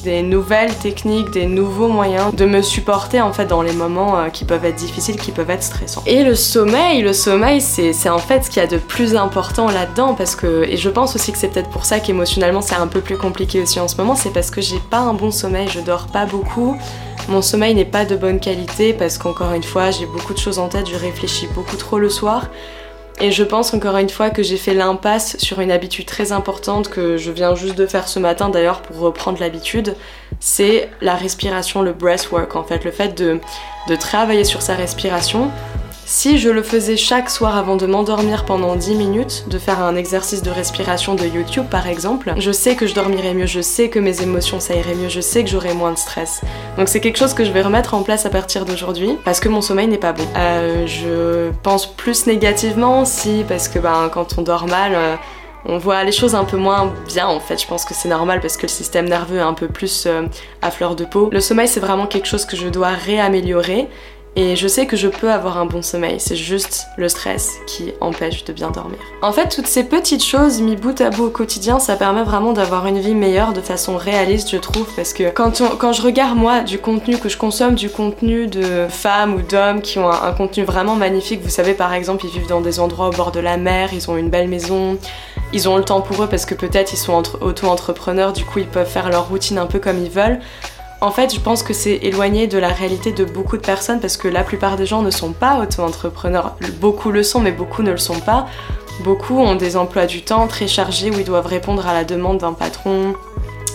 des 0.05 0.23
nouvelles 0.23 0.75
techniques, 0.75 1.31
des 1.31 1.47
nouveaux 1.47 1.89
moyens 1.89 2.35
de 2.35 2.45
me 2.45 2.61
supporter 2.61 3.23
en 3.23 3.33
fait 3.33 3.47
dans 3.47 3.63
les 3.63 3.73
moments 3.73 4.19
euh, 4.19 4.29
qui 4.29 4.45
peuvent 4.45 4.65
être 4.65 4.77
difficiles, 4.77 5.17
qui 5.17 5.33
peuvent 5.33 5.49
être 5.49 5.63
stressants. 5.63 6.03
Et 6.07 6.23
le 6.23 6.35
sommeil, 6.35 7.01
le 7.01 7.15
sommeil 7.15 7.61
c'est 7.63 8.09
en 8.11 8.19
fait 8.19 8.45
ce 8.45 8.51
qu'il 8.51 8.63
y 8.63 8.65
a 8.65 8.69
de 8.69 8.77
plus 8.77 9.17
important 9.17 9.69
là-dedans 9.69 10.15
parce 10.15 10.37
que, 10.37 10.65
et 10.65 10.77
je 10.77 10.91
pense 10.91 11.17
aussi 11.17 11.33
que 11.33 11.39
c'est 11.39 11.49
peut-être 11.49 11.71
pour 11.71 11.87
ça 11.87 12.01
qu'émotionnellement 12.01 12.61
c'est 12.61 12.75
un 12.75 12.87
peu 12.87 13.01
plus 13.01 13.17
compliqué 13.17 13.63
aussi 13.63 13.81
en 13.81 13.89
ce 13.89 13.97
moment, 13.97 14.15
c'est 14.15 14.33
parce 14.33 14.51
que 14.51 14.61
j'ai 14.61 14.79
pas 14.91 14.99
un 14.99 15.15
bon 15.15 15.31
sommeil, 15.31 15.69
je 15.69 15.81
dors 15.81 16.07
pas 16.07 16.27
beaucoup. 16.27 16.77
Mon 17.29 17.41
sommeil 17.41 17.75
n'est 17.75 17.87
pas 17.87 18.05
de 18.05 18.17
bonne 18.17 18.39
qualité 18.39 18.93
parce 18.93 19.17
qu'encore 19.17 19.53
une 19.53 19.63
fois 19.63 19.91
j'ai 19.91 20.05
beaucoup 20.05 20.35
de 20.35 20.39
choses 20.39 20.59
en 20.59 20.69
tête, 20.69 20.87
je 20.87 20.97
réfléchis 20.97 21.49
beaucoup 21.55 21.77
trop 21.77 21.99
le 21.99 22.11
soir. 22.11 22.49
Et 23.21 23.31
je 23.31 23.45
pense 23.45 23.73
encore 23.73 23.97
une 23.97 24.09
fois 24.09 24.31
que 24.31 24.43
j'ai 24.43 24.57
fait 24.57 24.75
l'impasse 24.75 25.37
sur 25.39 25.61
une 25.61 25.71
habitude 25.71 26.05
très 26.05 26.33
importante 26.33 26.89
que 26.89 27.17
je 27.17 27.31
viens 27.31 27.55
juste 27.55 27.77
de 27.77 27.87
faire 27.87 28.09
ce 28.09 28.19
matin 28.19 28.49
d'ailleurs 28.49 28.83
pour 28.83 28.99
reprendre 28.99 29.39
l'habitude, 29.39 29.95
c'est 30.41 30.91
la 31.01 31.15
respiration, 31.15 31.83
le 31.83 31.93
breathwork 31.93 32.57
en 32.57 32.65
fait, 32.65 32.85
le 32.85 32.91
fait 32.91 33.17
de, 33.17 33.41
de 33.89 33.97
travailler 33.97 34.45
sur 34.45 34.63
sa 34.63 34.75
respiration 34.75 35.51
si 36.07 36.39
je 36.39 36.51
le 36.51 36.63
faisais 36.63 36.97
chaque 36.97 37.31
soir 37.31 37.57
avant 37.57 37.77
de 37.77 37.87
m'endormir 37.87 38.45
pendant 38.45 38.77
10 38.77 38.95
minutes, 38.95 39.45
de 39.49 39.59
faire 39.59 39.83
un 39.83 39.97
exercice 39.97 40.43
de 40.43 40.51
respiration 40.51 41.15
de 41.15 41.25
YouTube 41.25 41.67
par 41.71 41.87
exemple, 41.87 42.33
je 42.37 42.53
sais 42.53 42.77
que 42.77 42.87
je 42.87 42.95
dormirais 42.95 43.35
mieux, 43.35 43.47
je 43.47 43.61
sais 43.61 43.89
que 43.89 43.99
mes 43.99 44.23
émotions 44.23 44.61
ça 44.61 44.75
mieux, 44.75 45.09
je 45.09 45.21
sais 45.21 45.45
que 45.45 45.51
j'aurais 45.51 45.75
moins 45.75 45.93
de 45.93 45.99
stress. 45.99 46.43
Donc 46.77 46.89
c'est 46.89 47.01
quelque 47.01 47.19
chose 47.19 47.35
que 47.35 47.45
je 47.45 47.51
vais 47.51 47.63
remettre 47.63 47.95
en 47.95 48.03
place 48.03 48.27
à 48.27 48.31
partir 48.31 48.65
d'aujourd'hui 48.65 49.19
parce 49.25 49.41
que 49.41 49.49
mon 49.49 49.61
sommeil 49.61 49.89
n'est 49.89 49.99
pas 49.99 50.13
bon. 50.13 50.25
Euh, 50.37 50.87
je 50.87 51.51
pense 51.63 51.87
plus 51.87 52.27
négativement 52.27 53.05
si 53.05 53.45
parce 53.49 53.69
que 53.69 53.79
ben, 53.79 54.11
quand 54.13 54.39
on 54.39 54.43
dort 54.43 54.67
mal, 54.67 54.93
euh, 54.95 55.17
on 55.67 55.79
voit 55.79 56.05
les 56.05 56.13
choses 56.13 56.35
un 56.35 56.45
peu 56.45 56.57
moins 56.57 56.93
bien 57.07 57.27
en 57.27 57.41
fait. 57.41 57.61
Je 57.61 57.67
pense 57.67 57.85
que 57.85 57.95
c'est 57.95 58.09
normal 58.09 58.41
parce 58.41 58.57
que 58.57 58.63
le 58.63 58.69
système 58.69 59.09
nerveux 59.09 59.39
est 59.39 59.43
un 59.43 59.55
peu 59.55 59.69
plus 59.69 60.05
euh, 60.07 60.23
à 60.61 60.71
fleur 60.71 60.95
de 60.97 61.05
peau. 61.05 61.31
Le 61.33 61.41
sommeil 61.41 61.69
c'est 61.69 61.81
vraiment 61.81 62.07
quelque 62.07 62.27
chose 62.27 62.45
que 62.45 62.57
je 62.57 62.69
dois 62.69 62.89
réaméliorer 62.89 63.89
et 64.37 64.57
je 64.57 64.67
sais 64.67 64.87
que 64.87 64.97
je 64.97 65.07
peux 65.07 65.31
avoir 65.31 65.59
un 65.59 65.67
bon 65.67 65.81
sommeil, 65.81 66.17
c'est 66.19 66.35
juste 66.35 66.89
le 66.97 67.09
stress 67.09 67.53
qui 67.67 67.93
empêche 68.01 68.45
de 68.45 68.53
bien 68.53 68.71
dormir. 68.71 68.99
En 69.23 69.31
fait, 69.33 69.49
toutes 69.49 69.69
ces 69.69 69.85
petites 69.85 70.25
choses 70.25 70.61
mis 70.61 70.75
bout 70.75 71.01
à 71.01 71.11
bout 71.11 71.27
au 71.27 71.31
quotidien, 71.31 71.79
ça 71.79 71.95
permet 71.95 72.25
vraiment 72.25 72.53
d'avoir 72.53 72.87
une 72.87 72.99
vie 72.99 73.15
meilleure 73.15 73.53
de 73.53 73.61
façon 73.61 73.97
réaliste, 73.97 74.51
je 74.51 74.57
trouve, 74.57 74.87
parce 74.97 75.13
que 75.13 75.31
quand, 75.31 75.63
quand 75.79 75.93
je 75.93 76.03
regarde 76.03 76.37
moi 76.37 76.63
du 76.63 76.79
contenu 76.79 77.17
que 77.17 77.29
je 77.29 77.39
consomme, 77.39 77.77
du 77.77 77.91
contenu 77.91 78.49
de 78.49 78.89
femmes 78.89 79.35
ou 79.35 79.43
d'hommes 79.43 79.83
qui 79.83 79.99
ont 80.01 80.11
un, 80.11 80.33
contenu 80.33 80.65
vraiment 80.65 80.97
magnifique, 80.97 81.41
vous 81.43 81.51
savez 81.51 81.75
par 81.75 81.93
exemple, 81.93 82.25
ils 82.27 82.31
vivent 82.31 82.49
dans 82.49 82.61
des 82.61 82.81
endroits 82.81 83.09
au 83.09 83.13
bord 83.13 83.31
de 83.31 83.41
la 83.41 83.57
mer, 83.57 83.91
ils 83.93 84.11
ont 84.11 84.17
une 84.17 84.31
belle 84.31 84.49
maison, 84.49 84.99
ils 85.53 85.69
ont 85.69 85.77
le 85.77 85.85
temps 85.85 86.01
pour 86.01 86.25
eux 86.25 86.29
parce 86.29 86.45
que 86.45 86.57
peut-être 86.57 86.93
ils 86.93 86.99
sont 86.99 87.23
auto-entrepreneurs, 87.41 88.33
du 88.33 88.45
coup 88.45 88.59
ils 88.59 88.67
peuvent 88.67 88.89
faire 88.89 89.11
leur 89.11 89.29
routine 89.29 89.59
un 89.59 89.67
peu 89.67 89.79
comme 89.79 90.03
ils 90.03 90.11
veulent. 90.11 90.41
En 91.01 91.11
fait, 91.11 91.35
je 91.35 91.41
pense 91.41 91.63
que 91.63 91.75
c'est 91.75 91.97
éloigné 91.97 92.47
de 92.47 92.57
la 92.57 92.69
réalité 92.69 93.13
de 93.13 93.25
beaucoup 93.25 93.57
de 93.57 93.63
personnes 93.63 94.01
parce 94.01 94.17
que 94.17 94.29
la 94.29 94.43
plupart 94.43 94.77
des 94.77 94.87
gens 94.87 95.03
ne 95.03 95.11
sont 95.11 95.33
pas 95.33 95.61
auto-entrepreneurs. 95.61 96.57
Beaucoup 96.81 97.11
le 97.11 97.23
sont, 97.23 97.41
mais 97.41 97.53
beaucoup 97.53 97.83
ne 97.83 97.91
le 97.91 97.99
sont 97.99 98.21
pas. 98.21 98.47
Beaucoup 99.03 99.39
ont 99.39 99.57
des 99.57 99.77
emplois 99.77 100.07
du 100.07 100.23
temps 100.23 100.47
très 100.47 100.69
chargés 100.69 101.11
où 101.11 101.19
ils 101.19 101.25
doivent 101.25 101.47
répondre 101.47 101.87
à 101.87 101.93
la 101.93 102.05
demande 102.05 102.39
d'un 102.39 102.53
patron, 102.53 103.15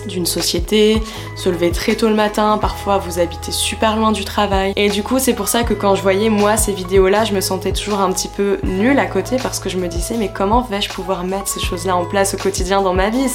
d'une 0.06 0.26
société, 0.26 1.02
se 1.36 1.48
lever 1.48 1.70
très 1.70 1.94
tôt 1.94 2.08
le 2.08 2.14
matin, 2.14 2.58
parfois 2.58 2.98
vous 2.98 3.18
habitez 3.18 3.52
super 3.52 3.96
loin 3.96 4.12
du 4.12 4.24
travail. 4.24 4.72
Et 4.76 4.88
du 4.88 5.02
coup, 5.02 5.18
c'est 5.18 5.34
pour 5.34 5.48
ça 5.48 5.62
que 5.62 5.74
quand 5.74 5.94
je 5.94 6.02
voyais 6.02 6.28
moi 6.28 6.56
ces 6.56 6.72
vidéos-là, 6.72 7.24
je 7.24 7.32
me 7.32 7.40
sentais 7.40 7.72
toujours 7.72 8.00
un 8.00 8.12
petit 8.12 8.28
peu 8.28 8.58
nulle 8.62 8.98
à 8.98 9.06
côté 9.06 9.36
parce 9.42 9.58
que 9.58 9.68
je 9.68 9.76
me 9.76 9.88
disais 9.88 10.16
mais 10.16 10.30
comment 10.32 10.62
vais-je 10.62 10.88
pouvoir 10.88 11.24
mettre 11.24 11.48
ces 11.48 11.60
choses-là 11.60 11.96
en 11.96 12.04
place 12.04 12.34
au 12.34 12.36
quotidien 12.36 12.82
dans 12.82 12.94
ma 12.94 13.10
vie? 13.10 13.28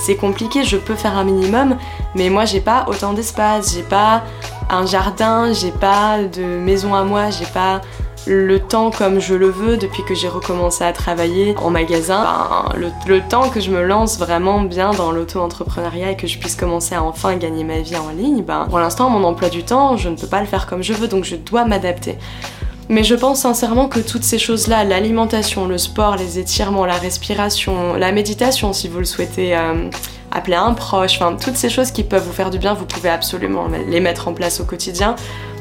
C'est 0.00 0.16
compliqué, 0.16 0.64
je 0.64 0.76
peux 0.76 0.94
faire 0.94 1.16
un 1.16 1.24
minimum, 1.24 1.76
mais 2.14 2.30
moi 2.30 2.44
j'ai 2.44 2.60
pas 2.60 2.86
autant 2.88 3.12
d'espace, 3.12 3.74
j'ai 3.74 3.82
pas 3.82 4.22
un 4.70 4.86
jardin, 4.86 5.52
j'ai 5.52 5.70
pas 5.70 6.18
de 6.22 6.42
maison 6.42 6.94
à 6.94 7.04
moi, 7.04 7.30
j'ai 7.30 7.46
pas 7.46 7.80
le 8.26 8.58
temps 8.58 8.90
comme 8.90 9.20
je 9.20 9.34
le 9.34 9.48
veux 9.48 9.76
depuis 9.76 10.02
que 10.04 10.14
j'ai 10.14 10.28
recommencé 10.28 10.84
à 10.84 10.92
travailler 10.92 11.54
en 11.58 11.70
magasin. 11.70 12.24
Le, 12.76 13.20
temps 13.28 13.50
que 13.50 13.60
je 13.60 13.70
me 13.70 13.82
lance 13.82 14.18
vraiment 14.18 14.62
bien 14.62 14.92
dans 14.92 15.12
l'auto-entrepreneuriat 15.12 16.12
et 16.12 16.16
que 16.16 16.26
je 16.26 16.38
puisse 16.38 16.56
commencer 16.56 16.94
à 16.94 17.02
enfin 17.02 17.36
gagner 17.36 17.64
ma 17.64 17.80
vie 17.80 17.96
en 17.96 18.10
ligne, 18.10 18.42
ben, 18.42 18.66
pour 18.68 18.78
l'instant 18.78 19.10
mon 19.10 19.24
emploi 19.24 19.48
du 19.48 19.62
temps, 19.62 19.96
je 19.96 20.08
ne 20.08 20.16
peux 20.16 20.26
pas 20.26 20.40
le 20.40 20.46
faire 20.46 20.66
comme 20.66 20.82
je 20.82 20.92
veux 20.92 21.08
donc 21.08 21.24
je 21.24 21.36
dois 21.36 21.64
m'adapter. 21.64 22.18
Mais 22.88 23.02
je 23.02 23.14
pense 23.14 23.40
sincèrement 23.40 23.88
que 23.88 24.00
toutes 24.00 24.24
ces 24.24 24.38
choses-là, 24.38 24.84
l'alimentation, 24.84 25.66
le 25.66 25.78
sport, 25.78 26.16
les 26.16 26.38
étirements, 26.38 26.84
la 26.84 26.98
respiration, 26.98 27.94
la 27.94 28.12
méditation 28.12 28.72
si 28.74 28.88
vous 28.88 28.98
le 28.98 29.06
souhaitez, 29.06 29.56
euh, 29.56 29.88
appeler 30.30 30.56
un 30.56 30.74
proche, 30.74 31.18
toutes 31.42 31.56
ces 31.56 31.70
choses 31.70 31.90
qui 31.90 32.04
peuvent 32.04 32.24
vous 32.24 32.32
faire 32.32 32.50
du 32.50 32.58
bien, 32.58 32.74
vous 32.74 32.84
pouvez 32.84 33.08
absolument 33.08 33.68
les 33.88 34.00
mettre 34.00 34.28
en 34.28 34.34
place 34.34 34.60
au 34.60 34.64
quotidien. 34.64 35.16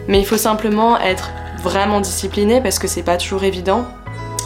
Mais 0.08 0.20
il 0.20 0.26
faut 0.26 0.38
simplement 0.38 1.00
être 1.00 1.30
vraiment 1.64 2.02
disciplinée 2.02 2.62
parce 2.62 2.78
que 2.78 2.88
c'est 2.88 3.04
pas 3.04 3.18
toujours 3.18 3.44
évident. 3.44 3.86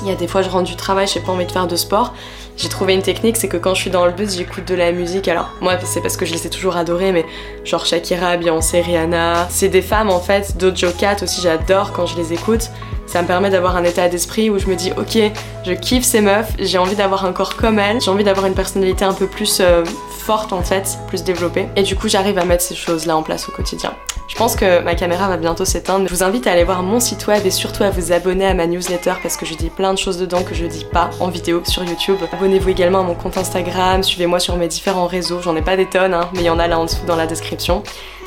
Il 0.03 0.07
y 0.07 0.11
a 0.11 0.15
des 0.15 0.27
fois 0.27 0.43
je 0.43 0.49
rentre 0.49 0.69
du 0.69 0.75
travail, 0.75 1.07
j'ai 1.07 1.19
pas 1.19 1.31
envie 1.31 1.45
de 1.45 1.51
faire 1.51 1.67
de 1.67 1.75
sport. 1.75 2.13
J'ai 2.55 2.69
trouvé 2.69 2.93
une 2.93 3.01
technique, 3.01 3.37
c'est 3.37 3.47
que 3.47 3.57
quand 3.57 3.75
je 3.75 3.81
suis 3.81 3.89
dans 3.89 4.05
le 4.05 4.11
bus, 4.11 4.35
j'écoute 4.35 4.67
de 4.67 4.75
la 4.75 4.91
musique. 4.91 5.27
Alors 5.27 5.49
moi 5.59 5.73
c'est 5.83 6.01
parce 6.01 6.15
que 6.15 6.25
je 6.25 6.33
les 6.33 6.45
ai 6.45 6.49
toujours 6.49 6.77
adorées, 6.77 7.11
mais 7.11 7.25
genre 7.65 7.85
Shakira, 7.85 8.37
Beyoncé, 8.37 8.81
Rihanna. 8.81 9.47
C'est 9.49 9.69
des 9.69 9.81
femmes 9.81 10.09
en 10.09 10.19
fait, 10.19 10.57
Doja 10.57 10.91
Cat 10.91 11.17
aussi 11.23 11.41
j'adore 11.41 11.91
quand 11.91 12.05
je 12.05 12.15
les 12.15 12.33
écoute. 12.33 12.69
Ça 13.07 13.21
me 13.21 13.27
permet 13.27 13.49
d'avoir 13.49 13.77
un 13.77 13.83
état 13.83 14.09
d'esprit 14.09 14.49
où 14.49 14.59
je 14.59 14.67
me 14.67 14.75
dis 14.75 14.91
ok, 14.97 15.17
je 15.65 15.73
kiffe 15.73 16.03
ces 16.03 16.21
meufs, 16.21 16.51
j'ai 16.59 16.77
envie 16.77 16.95
d'avoir 16.95 17.25
un 17.25 17.31
corps 17.31 17.55
comme 17.55 17.79
elles, 17.79 18.01
j'ai 18.01 18.11
envie 18.11 18.25
d'avoir 18.25 18.45
une 18.45 18.53
personnalité 18.53 19.05
un 19.05 19.13
peu 19.13 19.27
plus 19.27 19.59
euh, 19.61 19.83
forte 20.09 20.53
en 20.53 20.61
fait, 20.61 20.97
plus 21.07 21.23
développée. 21.23 21.69
Et 21.75 21.83
du 21.83 21.95
coup 21.95 22.09
j'arrive 22.09 22.37
à 22.37 22.45
mettre 22.45 22.63
ces 22.63 22.75
choses 22.75 23.05
là 23.05 23.15
en 23.15 23.23
place 23.23 23.47
au 23.49 23.51
quotidien. 23.51 23.93
Je 24.37 24.43
pense 24.43 24.55
que 24.55 24.83
ma 24.83 24.93
caméra 24.93 25.27
va 25.27 25.37
bientôt 25.37 25.65
s'éteindre. 25.65 26.07
Je 26.07 26.13
vous 26.13 26.21
invite 26.21 26.45
à 26.45 26.51
aller 26.51 26.63
voir 26.63 26.83
mon 26.83 26.99
site 26.99 27.25
web 27.25 27.43
et 27.43 27.49
surtout 27.49 27.81
à 27.81 27.89
vous 27.89 28.11
abonner 28.11 28.45
à 28.45 28.53
ma 28.53 28.67
newsletter 28.67 29.13
parce 29.23 29.35
que 29.35 29.47
je 29.47 29.55
dis 29.55 29.71
plein 29.71 29.91
de 29.95 29.97
choses 29.97 30.19
dedans 30.19 30.43
que 30.43 30.53
je 30.53 30.67
dis 30.67 30.85
pas 30.85 31.09
en 31.19 31.29
vidéo 31.29 31.63
sur 31.65 31.83
YouTube. 31.83 32.17
Abonnez-vous 32.31 32.69
également 32.69 32.99
à 32.99 33.03
mon 33.03 33.15
compte 33.15 33.35
Instagram, 33.35 34.03
suivez-moi 34.03 34.39
sur 34.39 34.55
mes 34.55 34.67
différents 34.67 35.07
réseaux, 35.07 35.41
j'en 35.41 35.55
ai 35.55 35.63
pas 35.63 35.75
des 35.75 35.87
tonnes, 35.87 36.13
hein, 36.13 36.29
mais 36.33 36.41
il 36.41 36.45
y 36.45 36.51
en 36.51 36.59
a 36.59 36.67
là 36.67 36.77
en 36.77 36.85
dessous 36.85 37.03
dans 37.07 37.15
la 37.15 37.25
description. 37.25 37.81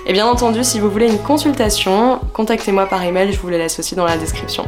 Et 0.04 0.12
bien 0.12 0.26
entendu, 0.26 0.64
si 0.64 0.80
vous 0.80 0.90
voulez 0.90 1.06
une 1.06 1.22
consultation, 1.22 2.18
contactez-moi 2.32 2.86
par 2.86 3.04
email, 3.04 3.32
je 3.32 3.38
vous 3.38 3.48
les 3.48 3.58
laisse 3.58 3.78
aussi 3.78 3.94
dans 3.94 4.04
la 4.04 4.16
description. 4.16 4.66